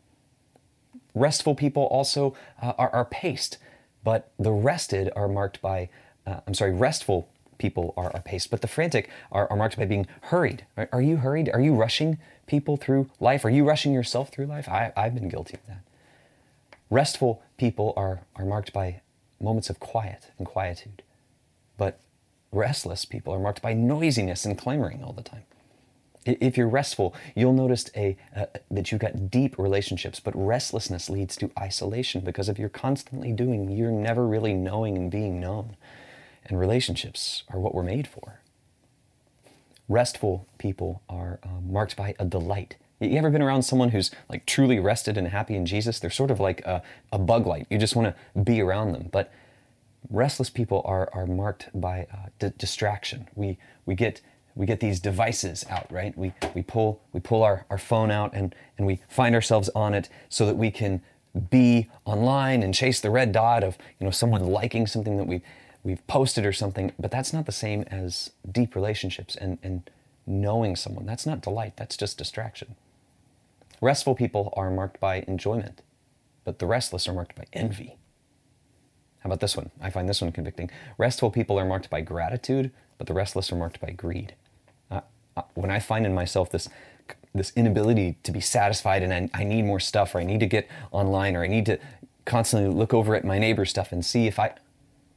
Restful 1.13 1.55
people 1.55 1.83
also 1.83 2.35
uh, 2.61 2.73
are, 2.77 2.89
are, 2.91 3.05
paced, 3.05 3.57
but 4.03 4.31
the 4.39 4.51
rested 4.51 5.11
are 5.15 5.27
marked 5.27 5.61
by, 5.61 5.89
uh, 6.25 6.39
I'm 6.47 6.53
sorry, 6.53 6.71
restful 6.71 7.27
people 7.57 7.93
are, 7.95 8.11
are 8.15 8.21
paced, 8.21 8.49
but 8.49 8.61
the 8.61 8.67
frantic 8.67 9.09
are, 9.31 9.47
are 9.51 9.57
marked 9.57 9.77
by 9.77 9.85
being 9.85 10.07
hurried. 10.21 10.65
Are, 10.91 11.01
you 11.01 11.17
hurried? 11.17 11.49
Are 11.53 11.61
you 11.61 11.75
rushing 11.75 12.17
people 12.51 12.75
through 12.75 13.09
life? 13.21 13.45
Are 13.45 13.49
you 13.49 13.63
rushing 13.63 13.93
yourself 13.93 14.29
through 14.29 14.45
life? 14.45 14.67
I, 14.67 14.91
I've 14.97 15.15
been 15.15 15.29
guilty 15.29 15.53
of 15.53 15.65
that. 15.67 15.83
Restful 16.89 17.41
people 17.55 17.93
are, 17.95 18.23
are 18.35 18.43
marked 18.43 18.73
by 18.73 18.99
moments 19.39 19.69
of 19.69 19.79
quiet 19.79 20.31
and 20.37 20.45
quietude, 20.45 21.01
but 21.77 22.01
restless 22.51 23.05
people 23.05 23.33
are 23.33 23.39
marked 23.39 23.61
by 23.61 23.71
noisiness 23.73 24.43
and 24.43 24.57
clamoring 24.57 25.01
all 25.01 25.13
the 25.13 25.23
time. 25.23 25.43
If 26.25 26.57
you're 26.57 26.67
restful, 26.67 27.15
you'll 27.35 27.53
notice 27.53 27.89
a, 27.95 28.17
uh, 28.35 28.47
that 28.69 28.91
you've 28.91 28.99
got 28.99 29.31
deep 29.31 29.57
relationships, 29.57 30.19
but 30.19 30.35
restlessness 30.35 31.09
leads 31.09 31.37
to 31.37 31.49
isolation 31.57 32.19
because 32.19 32.49
if 32.49 32.59
you're 32.59 32.67
constantly 32.67 33.31
doing, 33.31 33.71
you're 33.71 33.91
never 33.91 34.27
really 34.27 34.53
knowing 34.53 34.97
and 34.97 35.09
being 35.09 35.39
known. 35.39 35.77
And 36.45 36.59
relationships 36.59 37.43
are 37.47 37.59
what 37.59 37.73
we're 37.73 37.81
made 37.81 38.09
for. 38.09 38.41
Restful 39.91 40.47
people 40.57 41.01
are 41.09 41.41
uh, 41.43 41.59
marked 41.61 41.97
by 41.97 42.15
a 42.17 42.23
delight. 42.23 42.77
You 43.01 43.17
ever 43.17 43.29
been 43.29 43.41
around 43.41 43.63
someone 43.63 43.89
who's 43.89 44.09
like 44.29 44.45
truly 44.45 44.79
rested 44.79 45.17
and 45.17 45.27
happy 45.27 45.53
in 45.53 45.65
Jesus? 45.65 45.99
They're 45.99 46.09
sort 46.09 46.31
of 46.31 46.39
like 46.39 46.61
a, 46.61 46.81
a 47.11 47.19
bug 47.19 47.45
light. 47.45 47.67
You 47.69 47.77
just 47.77 47.93
want 47.93 48.15
to 48.15 48.39
be 48.39 48.61
around 48.61 48.93
them. 48.93 49.09
But 49.11 49.33
restless 50.09 50.49
people 50.49 50.81
are, 50.85 51.09
are 51.11 51.25
marked 51.25 51.69
by 51.73 52.07
uh, 52.09 52.29
d- 52.39 52.53
distraction. 52.57 53.27
We, 53.35 53.57
we, 53.85 53.93
get, 53.95 54.21
we 54.55 54.65
get 54.65 54.79
these 54.79 55.01
devices 55.01 55.65
out, 55.69 55.91
right? 55.91 56.17
We, 56.17 56.31
we 56.55 56.61
pull, 56.61 57.01
we 57.11 57.19
pull 57.19 57.43
our, 57.43 57.65
our 57.69 57.77
phone 57.77 58.11
out 58.11 58.33
and, 58.33 58.55
and 58.77 58.87
we 58.87 59.01
find 59.09 59.35
ourselves 59.35 59.69
on 59.75 59.93
it 59.93 60.07
so 60.29 60.45
that 60.45 60.55
we 60.55 60.71
can 60.71 61.01
be 61.49 61.89
online 62.05 62.63
and 62.63 62.73
chase 62.73 63.01
the 63.01 63.09
red 63.09 63.33
dot 63.33 63.61
of 63.61 63.77
you 63.99 64.05
know, 64.05 64.11
someone 64.11 64.45
liking 64.45 64.87
something 64.87 65.17
that 65.17 65.27
we've, 65.27 65.41
we've 65.83 66.05
posted 66.07 66.45
or 66.45 66.53
something. 66.53 66.91
But 66.99 67.11
that's 67.11 67.33
not 67.33 67.45
the 67.45 67.51
same 67.51 67.83
as 67.83 68.31
deep 68.49 68.75
relationships 68.75 69.35
and, 69.35 69.57
and 69.63 69.89
knowing 70.25 70.75
someone. 70.75 71.05
That's 71.05 71.25
not 71.25 71.41
delight, 71.41 71.73
that's 71.77 71.97
just 71.97 72.17
distraction. 72.17 72.75
Restful 73.81 74.15
people 74.15 74.53
are 74.55 74.69
marked 74.69 74.99
by 74.99 75.25
enjoyment, 75.27 75.81
but 76.43 76.59
the 76.59 76.67
restless 76.67 77.07
are 77.07 77.13
marked 77.13 77.35
by 77.35 77.45
envy 77.51 77.97
how 79.21 79.27
about 79.27 79.39
this 79.39 79.55
one? 79.55 79.69
I 79.79 79.91
find 79.91 80.09
this 80.09 80.21
one 80.21 80.31
convicting. 80.31 80.71
Restful 80.97 81.29
people 81.29 81.59
are 81.59 81.65
marked 81.65 81.89
by 81.89 82.01
gratitude, 82.01 82.71
but 82.97 83.05
the 83.05 83.13
restless 83.13 83.51
are 83.51 83.55
marked 83.55 83.79
by 83.79 83.91
greed. 83.91 84.33
Uh, 84.89 85.01
uh, 85.37 85.43
when 85.53 85.69
I 85.69 85.79
find 85.79 86.05
in 86.05 86.13
myself 86.13 86.49
this 86.49 86.67
this 87.33 87.53
inability 87.55 88.17
to 88.23 88.31
be 88.31 88.41
satisfied 88.41 89.03
and 89.03 89.13
I, 89.13 89.29
I, 89.41 89.43
need 89.45 89.63
more 89.63 89.79
stuff 89.79 90.15
or 90.15 90.19
I 90.19 90.25
need 90.25 90.41
to 90.41 90.45
get 90.45 90.67
online 90.91 91.37
or 91.37 91.43
I 91.43 91.47
need 91.47 91.65
to 91.67 91.79
constantly 92.25 92.69
look 92.69 92.93
over 92.93 93.15
at 93.15 93.23
my 93.23 93.39
neighbor's 93.39 93.69
stuff 93.69 93.93
and 93.93 94.05
see 94.05 94.27
if 94.27 94.37
I 94.37 94.53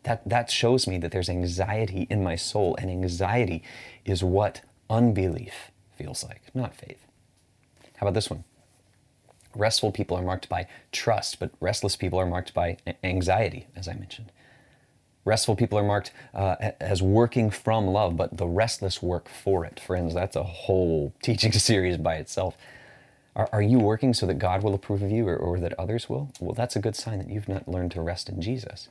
that 0.04 0.26
that 0.28 0.50
shows 0.50 0.86
me 0.86 0.98
that 0.98 1.12
there's 1.12 1.28
anxiety 1.28 2.06
in 2.08 2.22
my 2.22 2.36
soul 2.36 2.76
and 2.80 2.90
anxiety 2.90 3.62
is 4.04 4.22
what 4.22 4.62
unbelief 4.88 5.70
feels 5.96 6.24
like, 6.24 6.42
not 6.54 6.74
faith. 6.74 7.06
How 7.96 8.06
about 8.06 8.14
this 8.14 8.30
one? 8.30 8.44
Restful 9.54 9.92
people 9.92 10.16
are 10.16 10.22
marked 10.22 10.48
by 10.48 10.66
trust, 10.92 11.38
but 11.38 11.50
restless 11.60 11.96
people 11.96 12.18
are 12.18 12.26
marked 12.26 12.54
by 12.54 12.76
anxiety, 13.02 13.66
as 13.76 13.88
I 13.88 13.94
mentioned. 13.94 14.32
Restful 15.24 15.56
people 15.56 15.78
are 15.78 15.84
marked 15.84 16.12
uh, 16.34 16.56
as 16.80 17.00
working 17.00 17.50
from 17.50 17.86
love, 17.86 18.16
but 18.16 18.36
the 18.36 18.46
restless 18.46 19.02
work 19.02 19.28
for 19.28 19.64
it. 19.64 19.80
Friends, 19.80 20.12
that's 20.12 20.36
a 20.36 20.42
whole 20.42 21.14
teaching 21.22 21.52
series 21.52 21.96
by 21.96 22.16
itself. 22.16 22.56
Are, 23.36 23.48
are 23.52 23.62
you 23.62 23.78
working 23.78 24.12
so 24.12 24.26
that 24.26 24.34
God 24.34 24.62
will 24.62 24.74
approve 24.74 25.02
of 25.02 25.10
you 25.10 25.26
or, 25.28 25.36
or 25.36 25.58
that 25.60 25.72
others 25.78 26.10
will? 26.10 26.30
Well, 26.40 26.54
that's 26.54 26.76
a 26.76 26.80
good 26.80 26.94
sign 26.94 27.18
that 27.18 27.30
you've 27.30 27.48
not 27.48 27.66
learned 27.68 27.92
to 27.92 28.02
rest 28.02 28.28
in 28.28 28.42
Jesus. 28.42 28.88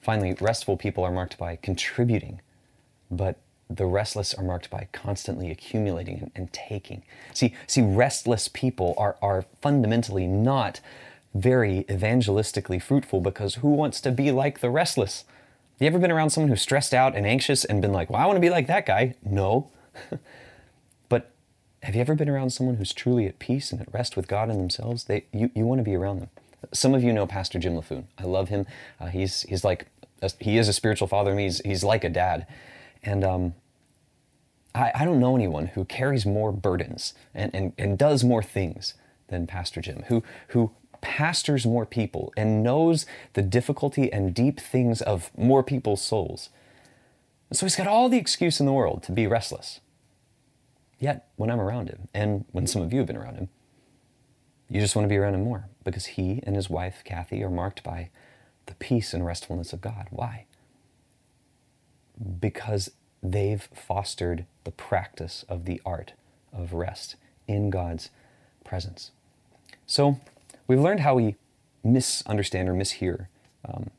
Finally, 0.00 0.34
restful 0.40 0.76
people 0.76 1.04
are 1.04 1.10
marked 1.10 1.38
by 1.38 1.56
contributing, 1.56 2.40
but 3.10 3.36
the 3.68 3.86
restless 3.86 4.32
are 4.34 4.44
marked 4.44 4.70
by 4.70 4.88
constantly 4.92 5.50
accumulating 5.50 6.18
and, 6.20 6.30
and, 6.34 6.52
taking. 6.52 7.02
See, 7.34 7.54
see, 7.66 7.82
restless 7.82 8.48
people 8.48 8.94
are, 8.96 9.16
are 9.20 9.44
fundamentally 9.60 10.26
not 10.26 10.80
very 11.34 11.84
evangelistically 11.84 12.80
fruitful 12.80 13.20
because 13.20 13.56
who 13.56 13.68
wants 13.68 14.00
to 14.00 14.10
be 14.10 14.30
like 14.30 14.60
the 14.60 14.70
restless? 14.70 15.24
Have 15.78 15.82
you 15.82 15.86
ever 15.88 15.98
been 15.98 16.10
around 16.10 16.30
someone 16.30 16.48
who's 16.48 16.62
stressed 16.62 16.94
out 16.94 17.14
and 17.14 17.26
anxious 17.26 17.64
and 17.64 17.82
been 17.82 17.92
like, 17.92 18.08
well, 18.10 18.20
I 18.20 18.26
want 18.26 18.36
to 18.36 18.40
be 18.40 18.50
like 18.50 18.66
that 18.66 18.86
guy? 18.86 19.14
No. 19.22 19.70
but 21.08 21.30
have 21.82 21.94
you 21.94 22.00
ever 22.00 22.14
been 22.14 22.28
around 22.28 22.50
someone 22.50 22.76
who's 22.76 22.92
truly 22.92 23.26
at 23.26 23.38
peace 23.38 23.70
and 23.70 23.80
at 23.80 23.92
rest 23.92 24.16
with 24.16 24.26
God 24.26 24.48
and 24.48 24.58
themselves? 24.58 25.04
They, 25.04 25.26
you, 25.32 25.50
you 25.54 25.66
want 25.66 25.78
to 25.78 25.84
be 25.84 25.94
around 25.94 26.20
them. 26.20 26.30
Some 26.72 26.94
of 26.94 27.02
you 27.02 27.12
know 27.12 27.26
Pastor 27.26 27.58
Jim 27.58 27.74
Laffoon. 27.74 28.04
I 28.18 28.24
love 28.24 28.48
him. 28.48 28.66
Uh, 29.00 29.06
he's, 29.06 29.42
he's 29.42 29.64
like, 29.64 29.86
a, 30.22 30.30
he 30.40 30.58
is 30.58 30.68
a 30.68 30.72
spiritual 30.72 31.08
father 31.08 31.30
to 31.30 31.36
me. 31.36 31.44
He's, 31.44 31.60
he's 31.60 31.84
like 31.84 32.04
a 32.04 32.08
dad. 32.08 32.46
And 33.02 33.24
um, 33.24 33.54
I, 34.74 34.92
I 34.94 35.04
don't 35.04 35.20
know 35.20 35.36
anyone 35.36 35.66
who 35.66 35.84
carries 35.84 36.26
more 36.26 36.52
burdens 36.52 37.14
and, 37.34 37.54
and, 37.54 37.72
and 37.78 37.98
does 37.98 38.24
more 38.24 38.42
things 38.42 38.94
than 39.28 39.46
Pastor 39.46 39.80
Jim, 39.80 40.04
who, 40.08 40.22
who 40.48 40.72
pastors 41.00 41.64
more 41.66 41.86
people 41.86 42.32
and 42.36 42.62
knows 42.62 43.06
the 43.34 43.42
difficulty 43.42 44.12
and 44.12 44.34
deep 44.34 44.58
things 44.58 45.00
of 45.02 45.30
more 45.36 45.62
people's 45.62 46.02
souls. 46.02 46.50
so 47.52 47.66
he's 47.66 47.76
got 47.76 47.86
all 47.86 48.08
the 48.08 48.18
excuse 48.18 48.60
in 48.60 48.66
the 48.66 48.72
world 48.72 49.02
to 49.04 49.12
be 49.12 49.26
restless. 49.26 49.80
Yet, 50.98 51.28
when 51.36 51.50
I'm 51.50 51.60
around 51.60 51.88
him, 51.88 52.08
and 52.12 52.44
when 52.50 52.66
some 52.66 52.82
of 52.82 52.92
you 52.92 52.98
have 52.98 53.06
been 53.06 53.16
around 53.16 53.36
him, 53.36 53.48
you 54.70 54.80
just 54.80 54.94
want 54.94 55.04
to 55.04 55.08
be 55.08 55.16
around 55.16 55.34
him 55.34 55.44
more 55.44 55.68
because 55.84 56.06
he 56.06 56.40
and 56.44 56.54
his 56.54 56.68
wife, 56.68 57.02
Kathy, 57.04 57.42
are 57.42 57.50
marked 57.50 57.82
by 57.82 58.10
the 58.66 58.74
peace 58.74 59.14
and 59.14 59.24
restfulness 59.24 59.72
of 59.72 59.80
God. 59.80 60.08
Why? 60.10 60.44
Because 62.40 62.90
they've 63.22 63.66
fostered 63.74 64.44
the 64.64 64.70
practice 64.70 65.44
of 65.48 65.64
the 65.64 65.80
art 65.86 66.12
of 66.52 66.72
rest 66.72 67.16
in 67.46 67.70
God's 67.70 68.10
presence. 68.64 69.10
So 69.86 70.20
we've 70.66 70.80
learned 70.80 71.00
how 71.00 71.14
we 71.14 71.36
misunderstand 71.82 72.68
or 72.68 72.74
mishear 72.74 73.28
um, 73.64 73.90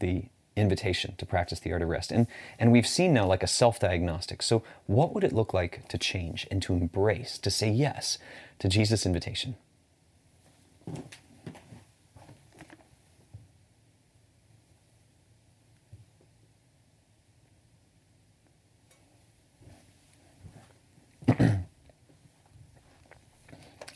the 0.00 0.24
invitation 0.56 1.14
to 1.18 1.26
practice 1.26 1.60
the 1.60 1.72
art 1.72 1.82
of 1.82 1.88
rest. 1.88 2.10
And, 2.10 2.26
and 2.58 2.72
we've 2.72 2.86
seen 2.86 3.12
now 3.12 3.26
like 3.26 3.42
a 3.42 3.46
self 3.46 3.78
diagnostic. 3.78 4.42
So, 4.42 4.62
what 4.86 5.14
would 5.14 5.24
it 5.24 5.32
look 5.32 5.52
like 5.52 5.86
to 5.88 5.98
change 5.98 6.46
and 6.50 6.62
to 6.62 6.72
embrace, 6.72 7.36
to 7.38 7.50
say 7.50 7.70
yes 7.70 8.18
to 8.58 8.68
Jesus' 8.68 9.04
invitation? 9.04 9.56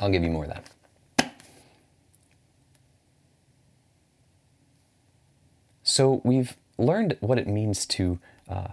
I'll 0.01 0.11
give 0.11 0.25
you 0.25 0.31
more 0.31 0.45
of 0.45 0.51
that. 0.51 0.65
So 5.83 6.23
we've 6.25 6.57
learned 6.79 7.19
what 7.21 7.39
it 7.39 7.47
means 7.47 7.85
to 7.87 8.19
uh, 8.49 8.69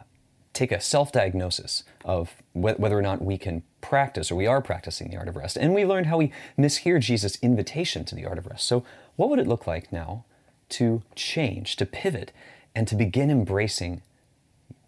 take 0.57 0.71
a 0.71 0.81
self 0.81 1.11
diagnosis 1.11 1.83
of 2.03 2.35
wh- 2.53 2.79
whether 2.79 2.97
or 2.97 3.01
not 3.01 3.21
we 3.21 3.37
can 3.37 3.63
practice 3.81 4.31
or 4.31 4.35
we 4.35 4.47
are 4.47 4.61
practicing 4.61 5.09
the 5.09 5.17
art 5.17 5.27
of 5.27 5.35
rest. 5.35 5.55
And 5.55 5.73
we 5.73 5.85
learned 5.85 6.07
how 6.07 6.17
we 6.17 6.31
mishear 6.57 6.99
Jesus' 6.99 7.37
invitation 7.41 8.03
to 8.05 8.15
the 8.15 8.25
art 8.25 8.37
of 8.37 8.47
rest. 8.47 8.65
So, 8.67 8.83
what 9.15 9.29
would 9.29 9.39
it 9.39 9.47
look 9.47 9.67
like 9.67 9.91
now 9.91 10.25
to 10.69 11.03
change, 11.15 11.75
to 11.77 11.85
pivot, 11.85 12.31
and 12.75 12.87
to 12.87 12.95
begin 12.95 13.31
embracing 13.31 14.01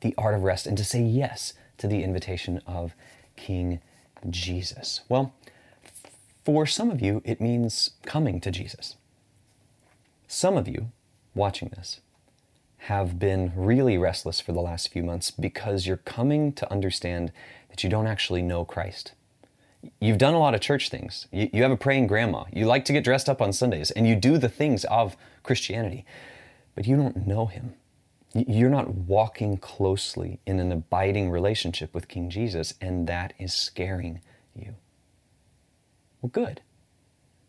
the 0.01 0.13
art 0.17 0.35
of 0.35 0.43
rest 0.43 0.65
and 0.65 0.77
to 0.77 0.83
say 0.83 1.01
yes 1.01 1.53
to 1.77 1.87
the 1.87 2.03
invitation 2.03 2.61
of 2.65 2.93
King 3.35 3.79
Jesus? 4.29 5.01
Well, 5.07 5.33
for 6.43 6.65
some 6.65 6.89
of 6.89 7.01
you, 7.01 7.21
it 7.23 7.39
means 7.39 7.91
coming 8.05 8.41
to 8.41 8.51
Jesus. 8.51 8.95
Some 10.27 10.57
of 10.57 10.67
you 10.67 10.91
watching 11.35 11.69
this 11.69 12.01
have 12.83 13.19
been 13.19 13.51
really 13.55 13.97
restless 13.97 14.39
for 14.39 14.53
the 14.53 14.61
last 14.61 14.91
few 14.91 15.03
months 15.03 15.31
because 15.31 15.85
you're 15.85 15.97
coming 15.97 16.53
to 16.53 16.71
understand 16.71 17.31
that 17.69 17.83
you 17.83 17.89
don't 17.89 18.07
actually 18.07 18.41
know 18.41 18.63
Christ. 18.63 19.13
You've 19.99 20.17
done 20.17 20.33
a 20.33 20.39
lot 20.39 20.55
of 20.55 20.61
church 20.61 20.89
things. 20.89 21.27
You, 21.31 21.61
have 21.61 21.71
a 21.71 21.77
praying 21.77 22.07
grandma. 22.07 22.45
You 22.51 22.65
like 22.65 22.85
to 22.85 22.93
get 22.93 23.03
dressed 23.03 23.29
up 23.29 23.41
on 23.41 23.53
Sundays, 23.53 23.91
and 23.91 24.07
you 24.07 24.15
do 24.15 24.37
the 24.37 24.49
things 24.49 24.85
of 24.85 25.15
Christianity, 25.43 26.05
but 26.75 26.85
you 26.85 26.97
don't 26.97 27.27
know 27.27 27.45
Him. 27.45 27.73
You're 28.33 28.69
not 28.69 28.93
walking 28.93 29.57
closely 29.57 30.39
in 30.45 30.59
an 30.59 30.71
abiding 30.71 31.29
relationship 31.29 31.93
with 31.93 32.07
King 32.07 32.29
Jesus, 32.29 32.73
and 32.81 33.07
that 33.07 33.33
is 33.39 33.53
scaring 33.53 34.21
you. 34.55 34.75
Well, 36.21 36.29
good, 36.29 36.61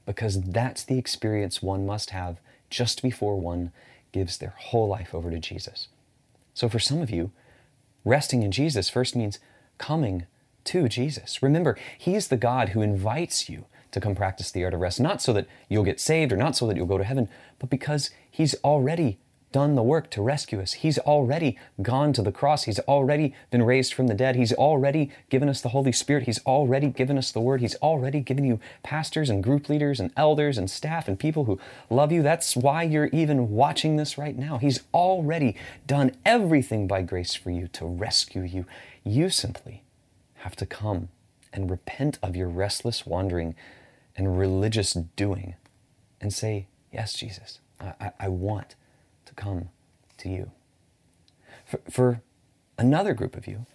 because 0.06 0.40
that's 0.40 0.84
the 0.84 0.98
experience 0.98 1.62
one 1.62 1.84
must 1.84 2.10
have 2.10 2.40
just 2.70 3.02
before 3.02 3.36
one 3.38 3.72
gives 4.12 4.38
their 4.38 4.54
whole 4.56 4.88
life 4.88 5.14
over 5.14 5.30
to 5.30 5.38
Jesus. 5.38 5.88
So, 6.54 6.68
for 6.68 6.78
some 6.78 7.00
of 7.00 7.10
you, 7.10 7.30
resting 8.04 8.42
in 8.42 8.50
Jesus 8.50 8.88
first 8.88 9.14
means 9.14 9.38
coming 9.78 10.26
to 10.64 10.88
Jesus. 10.88 11.42
Remember, 11.42 11.76
He's 11.96 12.28
the 12.28 12.36
God 12.36 12.70
who 12.70 12.82
invites 12.82 13.48
you 13.48 13.66
to 13.92 14.00
come 14.00 14.14
practice 14.14 14.50
the 14.50 14.64
art 14.64 14.74
of 14.74 14.80
rest, 14.80 15.00
not 15.00 15.20
so 15.20 15.32
that 15.32 15.46
you'll 15.68 15.84
get 15.84 16.00
saved 16.00 16.32
or 16.32 16.36
not 16.36 16.56
so 16.56 16.66
that 16.66 16.76
you'll 16.76 16.86
go 16.86 16.98
to 16.98 17.04
heaven, 17.04 17.28
but 17.58 17.70
because 17.70 18.10
He's 18.30 18.54
already 18.64 19.18
done 19.52 19.74
the 19.74 19.82
work 19.82 20.10
to 20.10 20.22
rescue 20.22 20.60
us. 20.60 20.74
He's 20.74 20.98
already 20.98 21.58
gone 21.82 22.12
to 22.12 22.22
the 22.22 22.32
cross. 22.32 22.64
He's 22.64 22.78
already 22.80 23.34
been 23.50 23.62
raised 23.62 23.92
from 23.94 24.06
the 24.06 24.14
dead. 24.14 24.36
He's 24.36 24.52
already 24.52 25.10
given 25.28 25.48
us 25.48 25.60
the 25.60 25.70
Holy 25.70 25.92
Spirit. 25.92 26.24
He's 26.24 26.44
already 26.46 26.88
given 26.88 27.18
us 27.18 27.32
the 27.32 27.40
Word. 27.40 27.60
He's 27.60 27.74
already 27.76 28.20
given 28.20 28.44
you 28.44 28.60
pastors 28.82 29.28
and 29.28 29.42
group 29.42 29.68
leaders 29.68 29.98
and 29.98 30.12
elders 30.16 30.56
and 30.56 30.70
staff 30.70 31.08
and 31.08 31.18
people 31.18 31.44
who 31.44 31.58
love 31.88 32.12
you. 32.12 32.22
That's 32.22 32.56
why 32.56 32.84
you're 32.84 33.06
even 33.06 33.50
watching 33.50 33.96
this 33.96 34.16
right 34.16 34.36
now. 34.36 34.58
He's 34.58 34.80
already 34.94 35.56
done 35.86 36.12
everything 36.24 36.86
by 36.86 37.02
grace 37.02 37.34
for 37.34 37.50
you 37.50 37.68
to 37.68 37.86
rescue 37.86 38.42
you. 38.42 38.66
You 39.04 39.30
simply 39.30 39.82
have 40.36 40.56
to 40.56 40.66
come 40.66 41.08
and 41.52 41.70
repent 41.70 42.18
of 42.22 42.36
your 42.36 42.48
restless 42.48 43.04
wandering 43.04 43.54
and 44.16 44.38
religious 44.38 44.92
doing 44.92 45.54
and 46.20 46.32
say, 46.32 46.66
Yes, 46.92 47.14
Jesus, 47.14 47.60
I, 47.80 47.94
I, 48.00 48.12
I 48.20 48.28
want 48.28 48.74
come 49.40 49.70
to 50.18 50.28
you. 50.28 50.50
For, 51.64 51.80
for 51.90 52.22
another 52.78 53.14
group 53.14 53.36
of 53.36 53.46
you, 53.46 53.66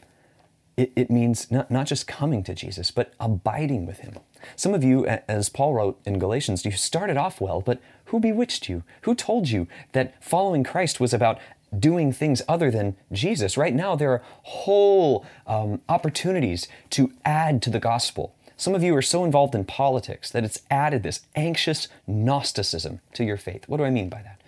it, 0.78 0.92
it 0.96 1.10
means 1.10 1.50
not, 1.50 1.72
not 1.72 1.88
just 1.88 2.08
coming 2.08 2.44
to 2.44 2.54
Jesus, 2.54 2.92
but 2.92 3.14
abiding 3.20 3.86
with 3.86 4.00
Him. 4.00 4.16
Some 4.56 4.74
of 4.74 4.84
you, 4.84 5.06
as 5.06 5.50
Paul 5.50 5.74
wrote 5.74 6.00
in 6.06 6.20
Galatians, 6.20 6.66
you 6.66 6.72
started 6.72 7.18
off 7.18 7.40
well, 7.40 7.62
but 7.62 7.80
who 8.06 8.20
bewitched 8.20 8.70
you? 8.70 8.84
Who 9.02 9.16
told 9.16 9.50
you 9.50 9.68
that 9.94 10.22
following 10.24 10.64
Christ 10.64 11.00
was 11.00 11.14
about 11.14 11.40
doing 11.78 12.12
things 12.12 12.42
other 12.48 12.70
than 12.70 12.96
Jesus? 13.12 13.58
Right 13.58 13.74
now, 13.74 13.96
there 13.96 14.12
are 14.12 14.22
whole 14.44 15.26
um, 15.48 15.82
opportunities 15.90 16.68
to 16.92 17.12
add 17.24 17.62
to 17.64 17.70
the 17.70 17.80
gospel. 17.80 18.36
Some 18.58 18.76
of 18.76 18.84
you 18.84 18.96
are 18.96 19.02
so 19.02 19.26
involved 19.26 19.56
in 19.56 19.66
politics 19.66 20.30
that 20.32 20.44
it's 20.44 20.62
added 20.70 21.04
this 21.04 21.22
anxious 21.36 21.88
Gnosticism 22.08 23.02
to 23.14 23.24
your 23.24 23.38
faith. 23.38 23.68
What 23.68 23.78
do 23.78 23.84
I 23.84 23.90
mean 23.90 24.10
by 24.10 24.22
that? 24.22 24.42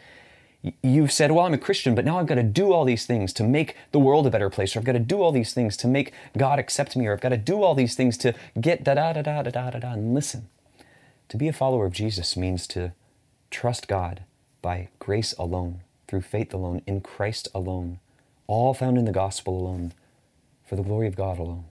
You've 0.82 1.12
said, 1.12 1.32
well, 1.32 1.46
I'm 1.46 1.54
a 1.54 1.58
Christian, 1.58 1.96
but 1.96 2.04
now 2.04 2.18
I've 2.20 2.26
got 2.26 2.36
to 2.36 2.44
do 2.44 2.74
all 2.74 2.84
these 2.84 3.06
things 3.06 3.32
to 3.34 3.44
make 3.44 3.76
the 3.92 4.00
world 4.00 4.26
a 4.28 4.30
better 4.30 4.50
place, 4.50 4.76
or 4.76 4.80
I've 4.80 4.86
got 4.86 4.94
to 4.94 5.00
do 5.00 5.22
all 5.22 5.32
these 5.32 5.54
things 5.54 5.78
to 5.78 5.88
make 5.88 6.12
God 6.38 6.60
accept 6.60 6.96
me, 6.96 7.06
or 7.08 7.14
I've 7.14 7.22
got 7.22 7.30
to 7.30 7.38
do 7.38 7.64
all 7.64 7.76
these 7.76 7.96
things 7.96 8.18
to 8.20 8.34
get 8.60 8.84
da 8.84 8.96
da 8.96 9.14
da 9.14 9.22
da 9.22 9.44
da 9.44 9.52
da 9.52 9.70
da 9.70 9.80
da. 9.80 9.94
And 9.94 10.14
listen, 10.14 10.50
to 11.30 11.38
be 11.38 11.48
a 11.48 11.54
follower 11.54 11.86
of 11.86 11.94
Jesus 11.94 12.36
means 12.36 12.68
to 12.68 12.94
trust 13.52 13.88
God 13.88 14.24
by 14.62 14.90
grace 15.00 15.34
alone, 15.34 15.82
through 16.08 16.22
faith 16.22 16.54
alone, 16.54 16.82
in 16.88 17.02
Christ 17.02 17.48
alone, 17.54 18.00
all 18.48 18.74
found 18.74 18.98
in 18.98 19.06
the 19.06 19.12
gospel 19.12 19.60
alone, 19.60 19.94
for 20.66 20.76
the 20.76 20.84
glory 20.84 21.08
of 21.08 21.16
God 21.16 21.38
alone. 21.38 21.66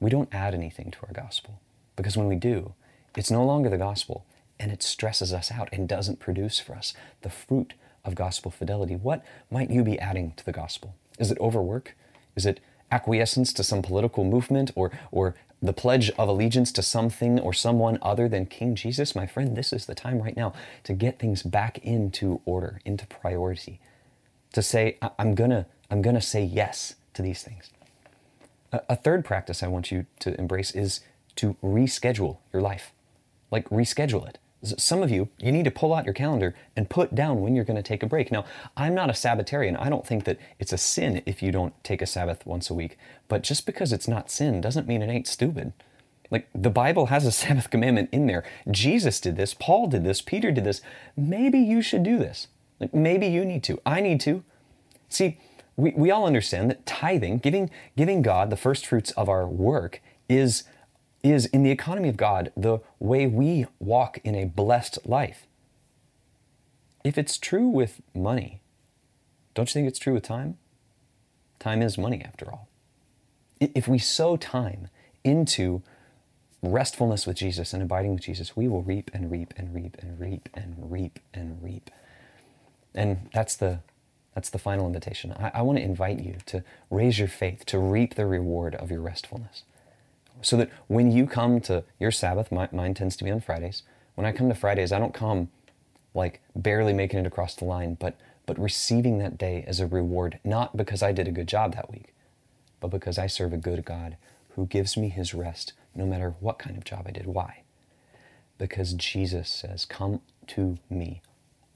We 0.00 0.10
don't 0.10 0.34
add 0.34 0.54
anything 0.54 0.90
to 0.90 0.98
our 1.06 1.12
gospel, 1.12 1.60
because 1.94 2.16
when 2.16 2.26
we 2.26 2.36
do, 2.36 2.74
it's 3.16 3.30
no 3.30 3.44
longer 3.44 3.70
the 3.70 3.78
gospel, 3.78 4.26
and 4.58 4.72
it 4.72 4.82
stresses 4.82 5.32
us 5.32 5.50
out 5.50 5.68
and 5.72 5.88
doesn't 5.88 6.20
produce 6.20 6.58
for 6.58 6.74
us 6.74 6.94
the 7.22 7.30
fruit 7.30 7.74
of 8.04 8.14
gospel 8.14 8.50
fidelity. 8.50 8.96
What 8.96 9.24
might 9.50 9.70
you 9.70 9.82
be 9.82 9.98
adding 9.98 10.32
to 10.36 10.44
the 10.44 10.52
gospel? 10.52 10.94
Is 11.18 11.30
it 11.30 11.38
overwork? 11.40 11.94
Is 12.36 12.46
it 12.46 12.60
acquiescence 12.90 13.52
to 13.52 13.64
some 13.64 13.82
political 13.82 14.24
movement 14.24 14.70
or, 14.74 14.92
or 15.10 15.34
the 15.60 15.72
pledge 15.72 16.10
of 16.10 16.28
allegiance 16.28 16.70
to 16.72 16.82
something 16.82 17.40
or 17.40 17.52
someone 17.52 17.98
other 18.00 18.28
than 18.28 18.46
King 18.46 18.74
Jesus? 18.74 19.14
My 19.14 19.26
friend, 19.26 19.56
this 19.56 19.72
is 19.72 19.86
the 19.86 19.94
time 19.94 20.22
right 20.22 20.36
now 20.36 20.52
to 20.84 20.92
get 20.92 21.18
things 21.18 21.42
back 21.42 21.78
into 21.78 22.40
order, 22.44 22.80
into 22.84 23.06
priority. 23.06 23.80
To 24.52 24.62
say, 24.62 24.98
I'm 25.18 25.34
gonna, 25.34 25.66
I'm 25.90 26.02
gonna 26.02 26.20
say 26.20 26.44
yes 26.44 26.94
to 27.14 27.22
these 27.22 27.42
things. 27.42 27.70
A, 28.72 28.80
a 28.90 28.96
third 28.96 29.24
practice 29.24 29.62
I 29.62 29.68
want 29.68 29.90
you 29.90 30.06
to 30.20 30.38
embrace 30.38 30.70
is 30.70 31.00
to 31.36 31.56
reschedule 31.62 32.38
your 32.52 32.62
life. 32.62 32.92
Like 33.50 33.68
reschedule 33.68 34.28
it. 34.28 34.38
Some 34.62 35.02
of 35.02 35.10
you, 35.10 35.28
you 35.38 35.52
need 35.52 35.64
to 35.66 35.70
pull 35.70 35.94
out 35.94 36.04
your 36.04 36.14
calendar 36.14 36.54
and 36.74 36.90
put 36.90 37.14
down 37.14 37.40
when 37.40 37.54
you're 37.54 37.64
going 37.64 37.76
to 37.76 37.82
take 37.82 38.02
a 38.02 38.06
break. 38.06 38.32
Now, 38.32 38.44
I'm 38.76 38.94
not 38.94 39.10
a 39.10 39.12
Sabbatarian. 39.12 39.76
I 39.78 39.90
don't 39.90 40.06
think 40.06 40.24
that 40.24 40.38
it's 40.58 40.72
a 40.72 40.78
sin 40.78 41.22
if 41.26 41.42
you 41.42 41.52
don't 41.52 41.72
take 41.84 42.02
a 42.02 42.06
Sabbath 42.06 42.44
once 42.46 42.70
a 42.70 42.74
week. 42.74 42.98
But 43.28 43.42
just 43.42 43.66
because 43.66 43.92
it's 43.92 44.08
not 44.08 44.30
sin 44.30 44.60
doesn't 44.60 44.88
mean 44.88 45.02
it 45.02 45.10
ain't 45.10 45.26
stupid. 45.26 45.72
Like 46.30 46.48
the 46.54 46.70
Bible 46.70 47.06
has 47.06 47.26
a 47.26 47.32
Sabbath 47.42 47.70
commandment 47.70 48.08
in 48.12 48.26
there. 48.26 48.44
Jesus 48.70 49.20
did 49.20 49.36
this, 49.36 49.54
Paul 49.54 49.88
did 49.88 50.04
this, 50.04 50.22
Peter 50.22 50.50
did 50.50 50.64
this. 50.64 50.80
Maybe 51.16 51.58
you 51.58 51.82
should 51.82 52.02
do 52.02 52.18
this. 52.18 52.48
Like 52.80 52.94
maybe 52.94 53.26
you 53.26 53.44
need 53.44 53.62
to. 53.64 53.80
I 53.86 54.00
need 54.00 54.20
to. 54.22 54.42
See, 55.08 55.38
we, 55.76 55.92
we 55.92 56.10
all 56.10 56.26
understand 56.26 56.70
that 56.70 56.86
tithing, 56.86 57.38
giving, 57.38 57.70
giving 57.96 58.22
God 58.22 58.50
the 58.50 58.56
first 58.56 58.86
fruits 58.86 59.10
of 59.12 59.28
our 59.28 59.46
work, 59.46 60.00
is 60.28 60.64
is 61.32 61.46
in 61.46 61.62
the 61.62 61.70
economy 61.70 62.08
of 62.08 62.16
God 62.16 62.52
the 62.56 62.80
way 62.98 63.26
we 63.26 63.66
walk 63.78 64.18
in 64.24 64.34
a 64.34 64.44
blessed 64.44 64.98
life. 65.06 65.46
If 67.04 67.16
it's 67.16 67.38
true 67.38 67.68
with 67.68 68.00
money, 68.14 68.60
don't 69.54 69.68
you 69.68 69.72
think 69.72 69.88
it's 69.88 69.98
true 69.98 70.14
with 70.14 70.24
time? 70.24 70.58
Time 71.58 71.82
is 71.82 71.96
money, 71.96 72.22
after 72.22 72.50
all. 72.50 72.68
If 73.60 73.88
we 73.88 73.98
sow 73.98 74.36
time 74.36 74.88
into 75.24 75.82
restfulness 76.62 77.26
with 77.26 77.36
Jesus 77.36 77.72
and 77.72 77.82
abiding 77.82 78.12
with 78.14 78.22
Jesus, 78.22 78.56
we 78.56 78.68
will 78.68 78.82
reap 78.82 79.10
and 79.14 79.30
reap 79.30 79.54
and 79.56 79.74
reap 79.74 79.96
and 80.00 80.20
reap 80.20 80.48
and 80.54 80.90
reap 80.90 81.18
and 81.32 81.62
reap. 81.62 81.90
And 82.94 83.28
that's 83.32 83.56
the 83.56 83.80
that's 84.34 84.50
the 84.50 84.58
final 84.58 84.86
invitation. 84.86 85.32
I, 85.32 85.50
I 85.54 85.62
want 85.62 85.78
to 85.78 85.84
invite 85.84 86.18
you 86.18 86.36
to 86.44 86.62
raise 86.90 87.18
your 87.18 87.28
faith, 87.28 87.64
to 87.66 87.78
reap 87.78 88.16
the 88.16 88.26
reward 88.26 88.74
of 88.74 88.90
your 88.90 89.00
restfulness. 89.00 89.62
So 90.42 90.56
that 90.56 90.70
when 90.86 91.10
you 91.10 91.26
come 91.26 91.60
to 91.62 91.84
your 91.98 92.10
Sabbath, 92.10 92.52
my, 92.52 92.68
mine 92.72 92.94
tends 92.94 93.16
to 93.16 93.24
be 93.24 93.30
on 93.30 93.40
Fridays. 93.40 93.82
When 94.14 94.26
I 94.26 94.32
come 94.32 94.48
to 94.48 94.54
Fridays, 94.54 94.92
I 94.92 94.98
don't 94.98 95.14
come 95.14 95.48
like 96.14 96.40
barely 96.54 96.92
making 96.92 97.20
it 97.20 97.26
across 97.26 97.54
the 97.54 97.64
line, 97.64 97.94
but 97.98 98.16
but 98.46 98.58
receiving 98.60 99.18
that 99.18 99.36
day 99.36 99.64
as 99.66 99.80
a 99.80 99.86
reward, 99.88 100.38
not 100.44 100.76
because 100.76 101.02
I 101.02 101.10
did 101.10 101.26
a 101.26 101.32
good 101.32 101.48
job 101.48 101.74
that 101.74 101.90
week, 101.90 102.14
but 102.80 102.88
because 102.88 103.18
I 103.18 103.26
serve 103.26 103.52
a 103.52 103.58
good 103.58 103.84
God 103.84 104.16
who 104.50 104.66
gives 104.66 104.96
me 104.96 105.08
his 105.08 105.34
rest 105.34 105.72
no 105.94 106.06
matter 106.06 106.34
what 106.40 106.58
kind 106.58 106.76
of 106.76 106.84
job 106.84 107.06
I 107.06 107.10
did. 107.10 107.26
Why? 107.26 107.62
Because 108.56 108.94
Jesus 108.94 109.48
says, 109.48 109.84
Come 109.84 110.20
to 110.48 110.78
me, 110.88 111.22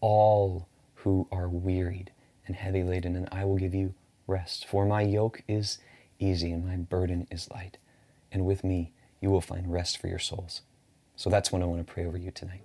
all 0.00 0.68
who 0.96 1.26
are 1.32 1.48
wearied 1.48 2.12
and 2.46 2.54
heavy 2.54 2.84
laden, 2.84 3.16
and 3.16 3.28
I 3.32 3.44
will 3.44 3.56
give 3.56 3.74
you 3.74 3.94
rest. 4.26 4.66
For 4.66 4.86
my 4.86 5.02
yoke 5.02 5.42
is 5.48 5.78
easy 6.20 6.52
and 6.52 6.64
my 6.64 6.76
burden 6.76 7.26
is 7.30 7.50
light 7.50 7.78
and 8.32 8.44
with 8.44 8.64
me, 8.64 8.92
you 9.20 9.30
will 9.30 9.40
find 9.40 9.70
rest 9.70 9.98
for 9.98 10.08
your 10.08 10.18
souls. 10.18 10.62
So 11.16 11.28
that's 11.30 11.52
what 11.52 11.62
I 11.62 11.66
want 11.66 11.86
to 11.86 11.92
pray 11.92 12.06
over 12.06 12.16
you 12.16 12.30
tonight. 12.30 12.62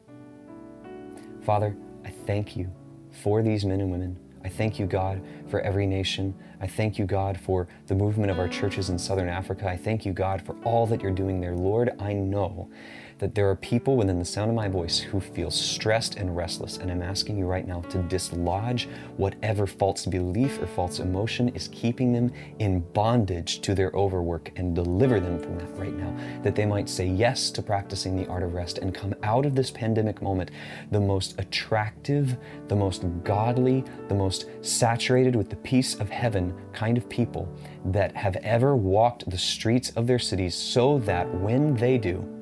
Father, 1.42 1.76
I 2.04 2.10
thank 2.10 2.56
you 2.56 2.72
for 3.12 3.44
these 3.44 3.66
men 3.66 3.82
and 3.82 3.92
women. 3.92 4.18
I 4.44 4.50
thank 4.50 4.78
you, 4.78 4.86
God, 4.86 5.22
for 5.48 5.60
every 5.62 5.88
nation. 5.88 6.34
I 6.62 6.68
thank 6.68 7.00
you, 7.00 7.06
God, 7.06 7.40
for 7.40 7.68
the 7.88 7.96
movement 7.96 8.30
of 8.30 8.40
our 8.40 8.48
churches 8.48 8.90
in 8.90 9.00
Southern 9.00 9.28
Africa. 9.28 9.68
I 9.68 9.76
thank 9.76 10.06
you, 10.06 10.14
God, 10.14 10.42
for 10.42 10.56
all 10.64 10.86
that 10.88 11.02
you're 11.02 11.12
doing 11.12 11.42
there. 11.42 11.56
Lord, 11.56 11.92
I 12.00 12.14
know 12.14 12.70
that 13.18 13.34
there 13.34 13.50
are 13.50 13.56
people 13.56 13.96
within 13.96 14.20
the 14.20 14.26
sound 14.26 14.50
of 14.50 14.56
my 14.56 14.68
voice 14.68 15.00
who 15.00 15.22
feel 15.22 15.50
stressed 15.50 16.16
and 16.16 16.36
restless. 16.36 16.78
And 16.78 16.92
I'm 16.92 17.02
asking 17.02 17.38
you 17.38 17.46
right 17.46 17.66
now 17.66 17.82
to 17.82 18.00
dislodge 18.04 18.90
whatever 19.16 19.66
false 19.66 20.06
belief 20.06 20.62
or 20.62 20.68
false 20.68 21.00
emotion 21.00 21.50
is 21.50 21.70
keeping 21.70 22.12
them 22.12 22.32
in 22.60 22.82
bondage 22.92 23.62
to 23.62 23.74
their 23.74 23.92
overwork 23.92 24.52
and 24.58 24.76
deliver 24.76 25.22
them 25.22 25.40
from 25.40 25.58
that 25.58 25.78
right 25.78 25.96
now. 25.96 26.14
That 26.44 26.56
they 26.56 26.66
might 26.66 26.90
say 26.90 27.08
yes 27.08 27.52
to 27.52 27.62
practicing 27.62 28.18
the 28.18 28.28
art 28.28 28.44
of 28.44 28.54
rest 28.54 28.80
and 28.80 28.94
come 28.94 29.16
out 29.24 29.46
of 29.46 29.56
this 29.56 29.72
pandemic 29.72 30.22
moment 30.22 30.52
the 30.92 31.00
most 31.00 31.40
attractive, 31.40 32.36
the 32.68 32.76
most 32.76 33.06
godly, 33.24 33.86
the 34.10 34.16
most 34.16 34.48
saturated 34.62 35.38
with 35.38 35.50
the 35.50 35.56
peace 35.58 35.96
of 35.96 36.10
heaven 36.10 36.54
kind 36.74 36.98
of 36.98 37.08
people 37.08 37.48
that 37.86 38.14
have 38.16 38.36
ever 38.38 38.76
walked 38.76 39.30
the 39.30 39.38
streets 39.38 39.92
of 39.92 40.06
their 40.06 40.20
cities 40.20 40.54
so 40.54 41.00
that 41.00 41.34
when 41.36 41.76
they 41.76 41.98
do, 41.98 42.35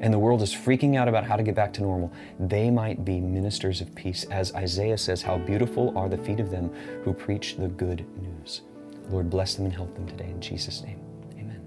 and 0.00 0.12
the 0.12 0.18
world 0.18 0.42
is 0.42 0.54
freaking 0.54 0.96
out 0.96 1.08
about 1.08 1.24
how 1.24 1.36
to 1.36 1.42
get 1.42 1.54
back 1.54 1.72
to 1.74 1.82
normal, 1.82 2.12
they 2.38 2.70
might 2.70 3.04
be 3.04 3.20
ministers 3.20 3.80
of 3.80 3.94
peace. 3.94 4.24
As 4.24 4.54
Isaiah 4.54 4.98
says, 4.98 5.22
How 5.22 5.38
beautiful 5.38 5.96
are 5.96 6.08
the 6.08 6.18
feet 6.18 6.40
of 6.40 6.50
them 6.50 6.72
who 7.04 7.12
preach 7.12 7.56
the 7.56 7.68
good 7.68 8.04
news. 8.20 8.62
Lord, 9.10 9.30
bless 9.30 9.54
them 9.54 9.66
and 9.66 9.74
help 9.74 9.94
them 9.94 10.06
today 10.06 10.28
in 10.28 10.40
Jesus' 10.40 10.82
name. 10.82 11.00
Amen. 11.38 11.60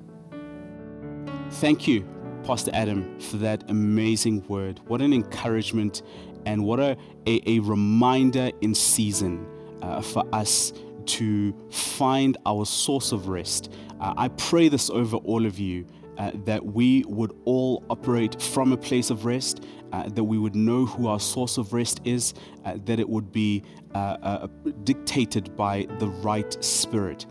Thank 1.52 1.88
you 1.88 2.08
Pastor 2.44 2.72
Adam, 2.74 3.20
for 3.20 3.38
that 3.38 3.70
amazing 3.70 4.44
word. 4.48 4.80
What 4.88 5.02
an 5.02 5.14
encouragement 5.14 6.02
and 6.46 6.64
what 6.64 6.80
a, 6.80 6.98
a, 7.28 7.42
a 7.46 7.60
reminder 7.60 8.50
in 8.62 8.74
season 8.74 9.46
uh, 9.82 10.02
for 10.02 10.24
us 10.34 10.74
to 11.06 11.54
find 11.70 12.38
our 12.46 12.66
source 12.66 13.12
of 13.12 13.28
rest. 13.28 13.72
Uh, 14.00 14.14
I 14.18 14.30
pray 14.30 14.68
this 14.68 14.90
over 14.90 15.18
all 15.18 15.46
of 15.46 15.60
you. 15.60 15.86
Uh, 16.20 16.32
that 16.44 16.66
we 16.66 17.06
would 17.08 17.32
all 17.46 17.82
operate 17.90 18.42
from 18.42 18.74
a 18.74 18.78
place 18.78 19.10
of 19.10 19.24
rest, 19.24 19.66
uh, 19.94 20.04
that 20.10 20.24
we 20.26 20.38
would 20.38 20.54
know 20.54 20.86
who 20.86 21.08
our 21.08 21.20
source 21.20 21.58
of 21.58 21.72
rest 21.72 22.02
is, 22.04 22.34
uh, 22.66 22.78
that 22.84 23.00
it 23.00 23.08
would 23.08 23.32
be 23.32 23.64
uh, 23.96 24.18
uh, 24.22 24.48
dictated 24.84 25.56
by 25.56 25.88
the 26.00 26.10
right 26.10 26.62
spirit. 26.62 27.26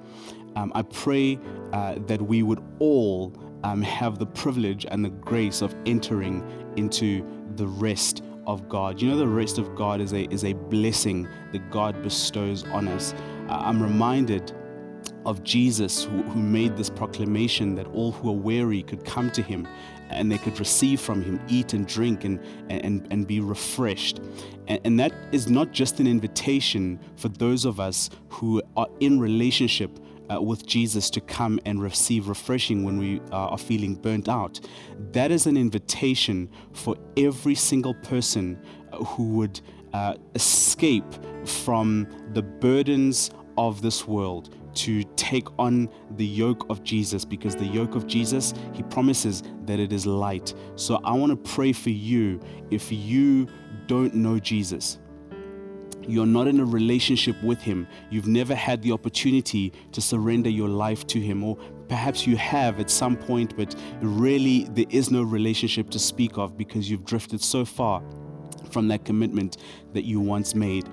Um, 0.57 0.73
I 0.75 0.81
pray 0.81 1.39
uh, 1.75 1.97
that 2.07 2.23
we 2.23 2.43
would 2.43 2.65
all 2.79 3.35
um, 3.63 3.83
have 3.83 4.19
the 4.19 4.25
privilege 4.25 4.87
and 4.91 5.05
the 5.05 5.11
grace 5.11 5.61
of 5.61 5.77
entering 5.85 6.43
into 6.77 7.23
the 7.57 7.67
rest 7.67 8.23
of 8.47 8.71
God. 8.71 9.03
You 9.03 9.11
know, 9.11 9.19
the 9.19 9.29
rest 9.29 9.59
of 9.59 9.77
God 9.77 10.01
is 10.01 10.15
a, 10.15 10.23
is 10.33 10.45
a 10.45 10.55
blessing 10.55 11.29
that 11.53 11.71
God 11.71 12.03
bestows 12.03 12.65
on 12.65 12.89
us. 12.89 13.15
I'm 13.51 13.83
reminded 13.83 14.55
of 15.29 15.45
Jesus 15.45 16.05
who, 16.05 16.23
who 16.23 16.41
made 16.41 16.77
this 16.79 16.89
proclamation 16.89 17.75
that 17.75 17.87
all 17.89 18.13
who 18.13 18.31
are 18.31 18.37
weary 18.37 18.83
could 18.83 19.05
come 19.05 19.31
to 19.33 19.43
him 19.43 19.69
and 20.09 20.33
they 20.33 20.39
could 20.39 20.59
receive 20.59 21.01
from 21.01 21.23
him, 21.23 21.39
eat 21.49 21.75
and 21.75 21.87
drink 21.87 22.25
and, 22.25 22.41
and, 22.71 23.07
and 23.11 23.27
be 23.27 23.41
refreshed. 23.41 24.21
And, 24.69 24.81
and 24.85 25.01
that 25.01 25.13
is 25.33 25.51
not 25.51 25.71
just 25.71 26.01
an 26.01 26.07
invitation 26.07 26.99
for 27.17 27.29
those 27.29 27.67
of 27.67 27.79
us 27.79 28.09
who 28.31 28.63
are 28.75 28.89
in 29.01 29.21
relationship 29.21 29.99
uh, 30.33 30.41
with 30.41 30.67
Jesus 30.67 31.11
to 31.11 31.21
come 31.21 31.61
and 31.67 31.83
receive 31.83 32.29
refreshing 32.29 32.83
when 32.83 32.99
we 32.99 33.21
uh, 33.31 33.49
are 33.49 33.59
feeling 33.59 33.97
burnt 33.97 34.31
out. 34.31 34.61
That 35.13 35.31
is 35.31 35.47
an 35.47 35.59
invitation 35.59 36.51
for 36.73 36.97
every 37.19 37.55
single 37.55 37.95
person 37.95 38.59
uh, 38.93 39.05
who 39.05 39.25
would 39.35 39.61
uh, 39.93 40.15
escape 40.35 41.05
from 41.45 42.07
the 42.33 42.43
burdens 42.43 43.31
of 43.59 43.83
this 43.83 44.07
world 44.07 44.55
to 44.79 45.03
take 45.17 45.47
on 45.59 45.89
the 46.17 46.27
yoke 46.27 46.67
of 46.71 46.85
Jesus 46.85 47.25
because 47.25 47.57
the 47.57 47.67
yoke 47.67 47.95
of 47.95 48.07
Jesus, 48.07 48.55
he 48.73 48.83
promises 48.85 49.43
that 49.67 49.81
it 49.81 49.93
is 49.93 50.07
light. 50.07 50.55
So 50.77 51.01
I 51.05 51.13
want 51.13 51.31
to 51.31 51.51
pray 51.51 51.73
for 51.73 51.91
you 51.91 52.41
if 52.71 52.93
you 52.93 53.49
don't 53.87 54.15
know 54.15 54.39
Jesus. 54.39 54.99
You're 56.07 56.27
not 56.27 56.47
in 56.47 56.59
a 56.61 56.65
relationship 56.65 57.37
with 57.43 57.61
Him. 57.61 57.87
You've 58.09 58.29
never 58.29 58.55
had 58.55 58.81
the 58.81 58.93
opportunity 58.93 59.73
to 59.93 60.01
surrender 60.01 60.49
your 60.49 60.69
life 60.69 61.07
to 61.09 61.21
Him, 61.21 61.45
or 61.45 61.57
perhaps 61.89 62.27
you 62.27 62.35
have 62.37 62.81
at 62.81 62.89
some 62.89 63.15
point, 63.15 63.55
but 63.57 63.75
really 64.01 64.65
there 64.71 64.87
is 64.89 65.11
no 65.11 65.23
relationship 65.23 65.91
to 65.91 65.99
speak 65.99 66.39
of 66.39 66.57
because 66.57 66.91
you've 66.91 67.05
drifted 67.05 67.43
so 67.43 67.65
far 67.65 68.03
from 68.71 68.89
that 68.89 69.05
commitment 69.05 69.59
that 69.93 70.05
you 70.05 70.19
once 70.19 70.55
made. 70.55 70.89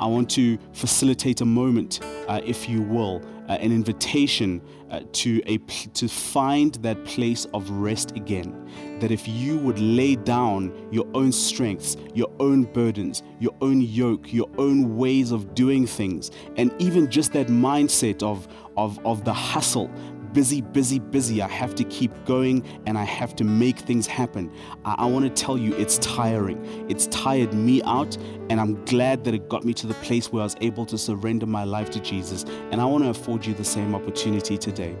I 0.00 0.06
want 0.06 0.30
to 0.30 0.58
facilitate 0.72 1.40
a 1.40 1.44
moment, 1.44 2.00
uh, 2.28 2.40
if 2.44 2.68
you 2.68 2.82
will, 2.82 3.22
uh, 3.48 3.52
an 3.52 3.72
invitation 3.72 4.60
uh, 4.90 5.00
to 5.12 5.42
a 5.46 5.58
to 5.58 6.08
find 6.08 6.74
that 6.76 7.04
place 7.04 7.46
of 7.54 7.68
rest 7.70 8.12
again. 8.12 8.70
That 9.00 9.10
if 9.10 9.26
you 9.26 9.58
would 9.58 9.78
lay 9.78 10.16
down 10.16 10.72
your 10.90 11.06
own 11.14 11.32
strengths, 11.32 11.96
your 12.14 12.30
own 12.40 12.64
burdens, 12.64 13.22
your 13.40 13.54
own 13.60 13.80
yoke, 13.80 14.32
your 14.32 14.48
own 14.58 14.96
ways 14.96 15.32
of 15.32 15.54
doing 15.54 15.86
things, 15.86 16.30
and 16.56 16.72
even 16.78 17.10
just 17.10 17.32
that 17.32 17.48
mindset 17.48 18.22
of 18.22 18.48
of, 18.76 19.04
of 19.04 19.24
the 19.24 19.32
hustle 19.32 19.90
busy, 20.32 20.60
busy, 20.60 20.98
busy. 20.98 21.42
I 21.42 21.48
have 21.48 21.74
to 21.76 21.84
keep 21.84 22.12
going 22.24 22.64
and 22.86 22.96
I 22.98 23.04
have 23.04 23.34
to 23.36 23.44
make 23.44 23.78
things 23.78 24.06
happen. 24.06 24.52
I, 24.84 24.96
I 24.98 25.06
want 25.06 25.24
to 25.24 25.42
tell 25.42 25.58
you, 25.58 25.74
it's 25.76 25.98
tiring. 25.98 26.86
It's 26.88 27.06
tired 27.08 27.54
me 27.54 27.82
out, 27.82 28.16
and 28.50 28.60
I'm 28.60 28.84
glad 28.84 29.24
that 29.24 29.34
it 29.34 29.48
got 29.48 29.64
me 29.64 29.74
to 29.74 29.86
the 29.86 29.94
place 29.94 30.32
where 30.32 30.42
I 30.42 30.44
was 30.44 30.56
able 30.60 30.86
to 30.86 30.98
surrender 30.98 31.46
my 31.46 31.64
life 31.64 31.90
to 31.90 32.00
Jesus. 32.00 32.44
And 32.70 32.80
I 32.80 32.84
want 32.84 33.04
to 33.04 33.10
afford 33.10 33.46
you 33.46 33.54
the 33.54 33.64
same 33.64 33.94
opportunity 33.94 34.58
today. 34.58 34.96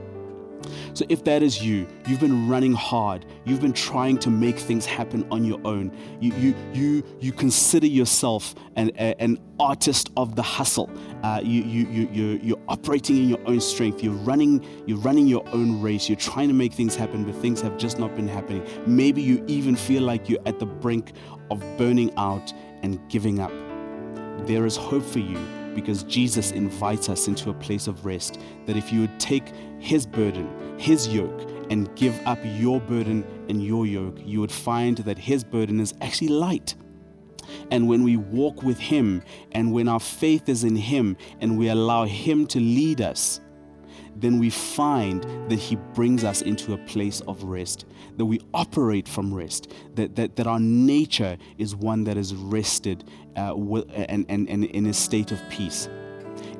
So 0.94 1.04
if 1.08 1.24
that 1.24 1.42
is 1.42 1.62
you, 1.62 1.86
you've 2.06 2.20
been 2.20 2.48
running 2.48 2.72
hard, 2.72 3.24
you've 3.44 3.60
been 3.60 3.72
trying 3.72 4.18
to 4.18 4.30
make 4.30 4.58
things 4.58 4.86
happen 4.86 5.26
on 5.30 5.44
your 5.44 5.60
own. 5.64 5.92
You 6.20 6.34
you 6.34 6.54
you 6.72 7.04
you 7.20 7.32
consider 7.32 7.86
yourself 7.86 8.54
an 8.76 8.90
an 8.96 9.38
artist 9.60 10.10
of 10.16 10.36
the 10.36 10.42
hustle. 10.42 10.90
Uh, 11.22 11.40
you 11.42 11.62
you 11.62 11.86
you 11.88 12.08
you're, 12.12 12.36
you're 12.38 12.60
operating 12.68 13.16
in 13.16 13.28
your 13.28 13.40
own 13.46 13.60
strength. 13.60 14.02
You're 14.02 14.14
running 14.14 14.64
you're 14.86 14.98
running 14.98 15.26
your 15.26 15.46
own 15.52 15.80
race. 15.80 16.08
You're 16.08 16.16
trying 16.16 16.48
to 16.48 16.54
make 16.54 16.72
things 16.72 16.94
happen, 16.94 17.24
but 17.24 17.34
things 17.36 17.60
have 17.60 17.76
just 17.78 17.98
not 17.98 18.14
been 18.14 18.28
happening. 18.28 18.66
Maybe 18.86 19.22
you 19.22 19.44
even 19.46 19.76
feel 19.76 20.02
like 20.02 20.28
you're 20.28 20.46
at 20.46 20.58
the 20.58 20.66
brink 20.66 21.12
of 21.50 21.62
burning 21.76 22.12
out 22.16 22.52
and 22.82 23.00
giving 23.08 23.40
up. 23.40 23.52
There 24.46 24.66
is 24.66 24.76
hope 24.76 25.04
for 25.04 25.18
you 25.18 25.57
because 25.80 26.02
Jesus 26.02 26.50
invites 26.50 27.08
us 27.08 27.28
into 27.28 27.50
a 27.50 27.54
place 27.54 27.86
of 27.86 28.04
rest. 28.04 28.40
That 28.66 28.76
if 28.76 28.92
you 28.92 29.00
would 29.02 29.20
take 29.20 29.52
His 29.78 30.06
burden, 30.06 30.48
His 30.76 31.06
yoke, 31.06 31.48
and 31.70 31.94
give 31.94 32.18
up 32.26 32.38
your 32.42 32.80
burden 32.80 33.24
and 33.48 33.62
your 33.64 33.86
yoke, 33.86 34.18
you 34.24 34.40
would 34.40 34.50
find 34.50 34.98
that 34.98 35.18
His 35.18 35.44
burden 35.44 35.78
is 35.78 35.94
actually 36.00 36.28
light. 36.28 36.74
And 37.70 37.86
when 37.86 38.02
we 38.02 38.16
walk 38.16 38.62
with 38.62 38.78
Him, 38.78 39.22
and 39.52 39.72
when 39.72 39.86
our 39.86 40.00
faith 40.00 40.48
is 40.48 40.64
in 40.64 40.74
Him, 40.74 41.16
and 41.40 41.56
we 41.56 41.68
allow 41.68 42.06
Him 42.06 42.46
to 42.48 42.58
lead 42.58 43.00
us, 43.00 43.40
then 44.20 44.38
we 44.38 44.50
find 44.50 45.22
that 45.50 45.58
He 45.58 45.76
brings 45.94 46.24
us 46.24 46.42
into 46.42 46.72
a 46.72 46.78
place 46.78 47.20
of 47.22 47.42
rest, 47.44 47.86
that 48.16 48.24
we 48.24 48.40
operate 48.54 49.08
from 49.08 49.32
rest, 49.32 49.72
that, 49.94 50.16
that, 50.16 50.36
that 50.36 50.46
our 50.46 50.60
nature 50.60 51.36
is 51.58 51.76
one 51.76 52.04
that 52.04 52.16
is 52.16 52.34
rested 52.34 53.04
uh, 53.36 53.54
and, 53.54 54.26
and, 54.28 54.48
and 54.48 54.64
in 54.64 54.86
a 54.86 54.92
state 54.92 55.32
of 55.32 55.40
peace. 55.48 55.88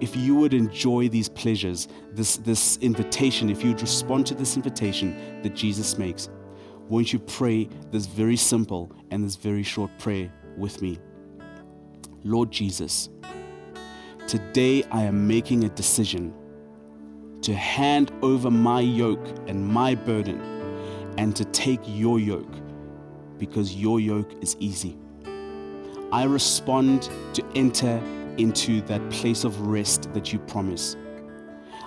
If 0.00 0.16
you 0.16 0.34
would 0.36 0.54
enjoy 0.54 1.08
these 1.08 1.28
pleasures, 1.28 1.88
this, 2.12 2.36
this 2.36 2.76
invitation, 2.78 3.50
if 3.50 3.62
you 3.62 3.70
would 3.70 3.80
respond 3.80 4.26
to 4.28 4.34
this 4.34 4.56
invitation 4.56 5.40
that 5.42 5.54
Jesus 5.54 5.98
makes, 5.98 6.28
won't 6.88 7.12
you 7.12 7.18
pray 7.18 7.68
this 7.90 8.06
very 8.06 8.36
simple 8.36 8.92
and 9.10 9.24
this 9.24 9.36
very 9.36 9.62
short 9.62 9.90
prayer 9.98 10.32
with 10.56 10.80
me? 10.80 10.98
Lord 12.24 12.50
Jesus, 12.50 13.08
today 14.26 14.84
I 14.90 15.02
am 15.02 15.26
making 15.26 15.64
a 15.64 15.68
decision 15.68 16.34
to 17.48 17.54
hand 17.54 18.12
over 18.20 18.50
my 18.50 18.78
yoke 18.78 19.26
and 19.46 19.66
my 19.66 19.94
burden 19.94 20.38
and 21.16 21.34
to 21.34 21.46
take 21.46 21.80
your 21.86 22.20
yoke 22.20 22.54
because 23.38 23.74
your 23.74 24.00
yoke 24.00 24.30
is 24.42 24.54
easy. 24.60 24.98
I 26.12 26.24
respond 26.24 27.08
to 27.32 27.42
enter 27.54 28.02
into 28.36 28.82
that 28.82 29.00
place 29.08 29.44
of 29.44 29.58
rest 29.62 30.12
that 30.12 30.30
you 30.30 30.40
promise. 30.40 30.94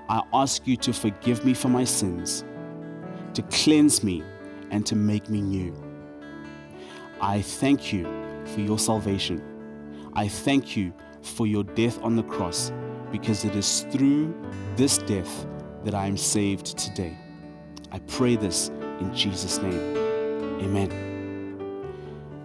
I 0.09 0.23
ask 0.33 0.65
you 0.65 0.77
to 0.77 0.91
forgive 0.93 1.45
me 1.45 1.53
for 1.53 1.69
my 1.69 1.83
sins, 1.83 2.43
to 3.35 3.43
cleanse 3.43 4.03
me, 4.03 4.23
and 4.71 4.83
to 4.87 4.95
make 4.95 5.29
me 5.29 5.41
new. 5.41 5.75
I 7.21 7.43
thank 7.43 7.93
you 7.93 8.05
for 8.47 8.61
your 8.61 8.79
salvation. 8.79 9.43
I 10.13 10.27
thank 10.27 10.75
you 10.75 10.91
for 11.21 11.45
your 11.45 11.63
death 11.63 12.01
on 12.01 12.15
the 12.15 12.23
cross 12.23 12.71
because 13.11 13.45
it 13.45 13.55
is 13.55 13.85
through 13.91 14.33
this 14.75 14.97
death 14.99 15.45
that 15.83 15.93
I 15.93 16.07
am 16.07 16.17
saved 16.17 16.77
today. 16.77 17.17
I 17.91 17.99
pray 17.99 18.35
this 18.35 18.69
in 18.99 19.13
Jesus' 19.13 19.57
name. 19.57 19.97
Amen. 20.61 20.89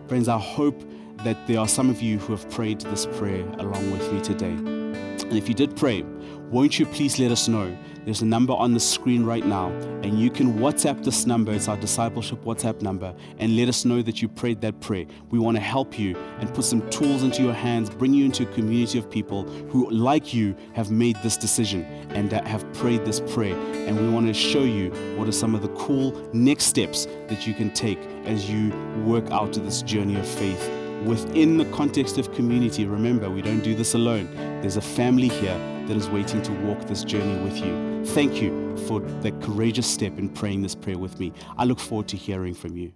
Friends, 0.08 0.28
I 0.28 0.38
hope 0.38 0.82
that 1.24 1.46
there 1.46 1.58
are 1.58 1.68
some 1.68 1.90
of 1.90 2.02
you 2.02 2.18
who 2.18 2.32
have 2.32 2.48
prayed 2.50 2.80
this 2.82 3.06
prayer 3.06 3.46
along 3.58 3.90
with 3.90 4.12
me 4.12 4.20
today. 4.20 4.52
And 4.52 5.32
if 5.32 5.48
you 5.48 5.54
did 5.54 5.76
pray, 5.76 6.04
won't 6.50 6.78
you 6.78 6.86
please 6.86 7.18
let 7.18 7.30
us 7.30 7.48
know? 7.48 7.76
There's 8.04 8.22
a 8.22 8.26
number 8.26 8.52
on 8.52 8.72
the 8.72 8.78
screen 8.78 9.24
right 9.24 9.44
now, 9.44 9.70
and 10.04 10.20
you 10.20 10.30
can 10.30 10.60
WhatsApp 10.60 11.02
this 11.04 11.26
number. 11.26 11.52
It's 11.52 11.66
our 11.66 11.76
discipleship 11.76 12.44
WhatsApp 12.44 12.80
number, 12.80 13.12
and 13.38 13.56
let 13.56 13.68
us 13.68 13.84
know 13.84 14.00
that 14.02 14.22
you 14.22 14.28
prayed 14.28 14.60
that 14.60 14.80
prayer. 14.80 15.06
We 15.30 15.40
want 15.40 15.56
to 15.56 15.60
help 15.60 15.98
you 15.98 16.16
and 16.38 16.54
put 16.54 16.64
some 16.64 16.88
tools 16.88 17.24
into 17.24 17.42
your 17.42 17.52
hands, 17.52 17.90
bring 17.90 18.14
you 18.14 18.24
into 18.24 18.44
a 18.44 18.52
community 18.52 18.96
of 18.96 19.10
people 19.10 19.42
who, 19.70 19.90
like 19.90 20.32
you, 20.32 20.54
have 20.74 20.88
made 20.88 21.16
this 21.24 21.36
decision 21.36 21.82
and 22.10 22.30
that 22.30 22.46
have 22.46 22.72
prayed 22.74 23.04
this 23.04 23.18
prayer. 23.18 23.56
And 23.88 24.00
we 24.00 24.08
want 24.08 24.28
to 24.28 24.34
show 24.34 24.62
you 24.62 24.90
what 25.16 25.26
are 25.26 25.32
some 25.32 25.56
of 25.56 25.62
the 25.62 25.68
cool 25.70 26.12
next 26.32 26.66
steps 26.66 27.06
that 27.26 27.44
you 27.44 27.54
can 27.54 27.72
take 27.72 27.98
as 28.24 28.48
you 28.48 28.70
work 29.04 29.28
out 29.32 29.52
this 29.54 29.82
journey 29.82 30.14
of 30.14 30.28
faith 30.28 30.70
within 31.04 31.56
the 31.56 31.64
context 31.66 32.18
of 32.18 32.32
community. 32.34 32.86
Remember, 32.86 33.28
we 33.28 33.42
don't 33.42 33.64
do 33.64 33.74
this 33.74 33.94
alone. 33.94 34.32
There's 34.60 34.76
a 34.76 34.80
family 34.80 35.28
here 35.28 35.75
that 35.86 35.96
is 35.96 36.08
waiting 36.08 36.42
to 36.42 36.52
walk 36.52 36.86
this 36.86 37.04
journey 37.04 37.42
with 37.42 37.58
you. 37.58 38.04
Thank 38.06 38.42
you 38.42 38.76
for 38.86 39.00
the 39.00 39.32
courageous 39.32 39.86
step 39.86 40.18
in 40.18 40.28
praying 40.28 40.62
this 40.62 40.74
prayer 40.74 40.98
with 40.98 41.18
me. 41.18 41.32
I 41.58 41.64
look 41.64 41.78
forward 41.78 42.08
to 42.08 42.16
hearing 42.16 42.54
from 42.54 42.76
you. 42.76 42.92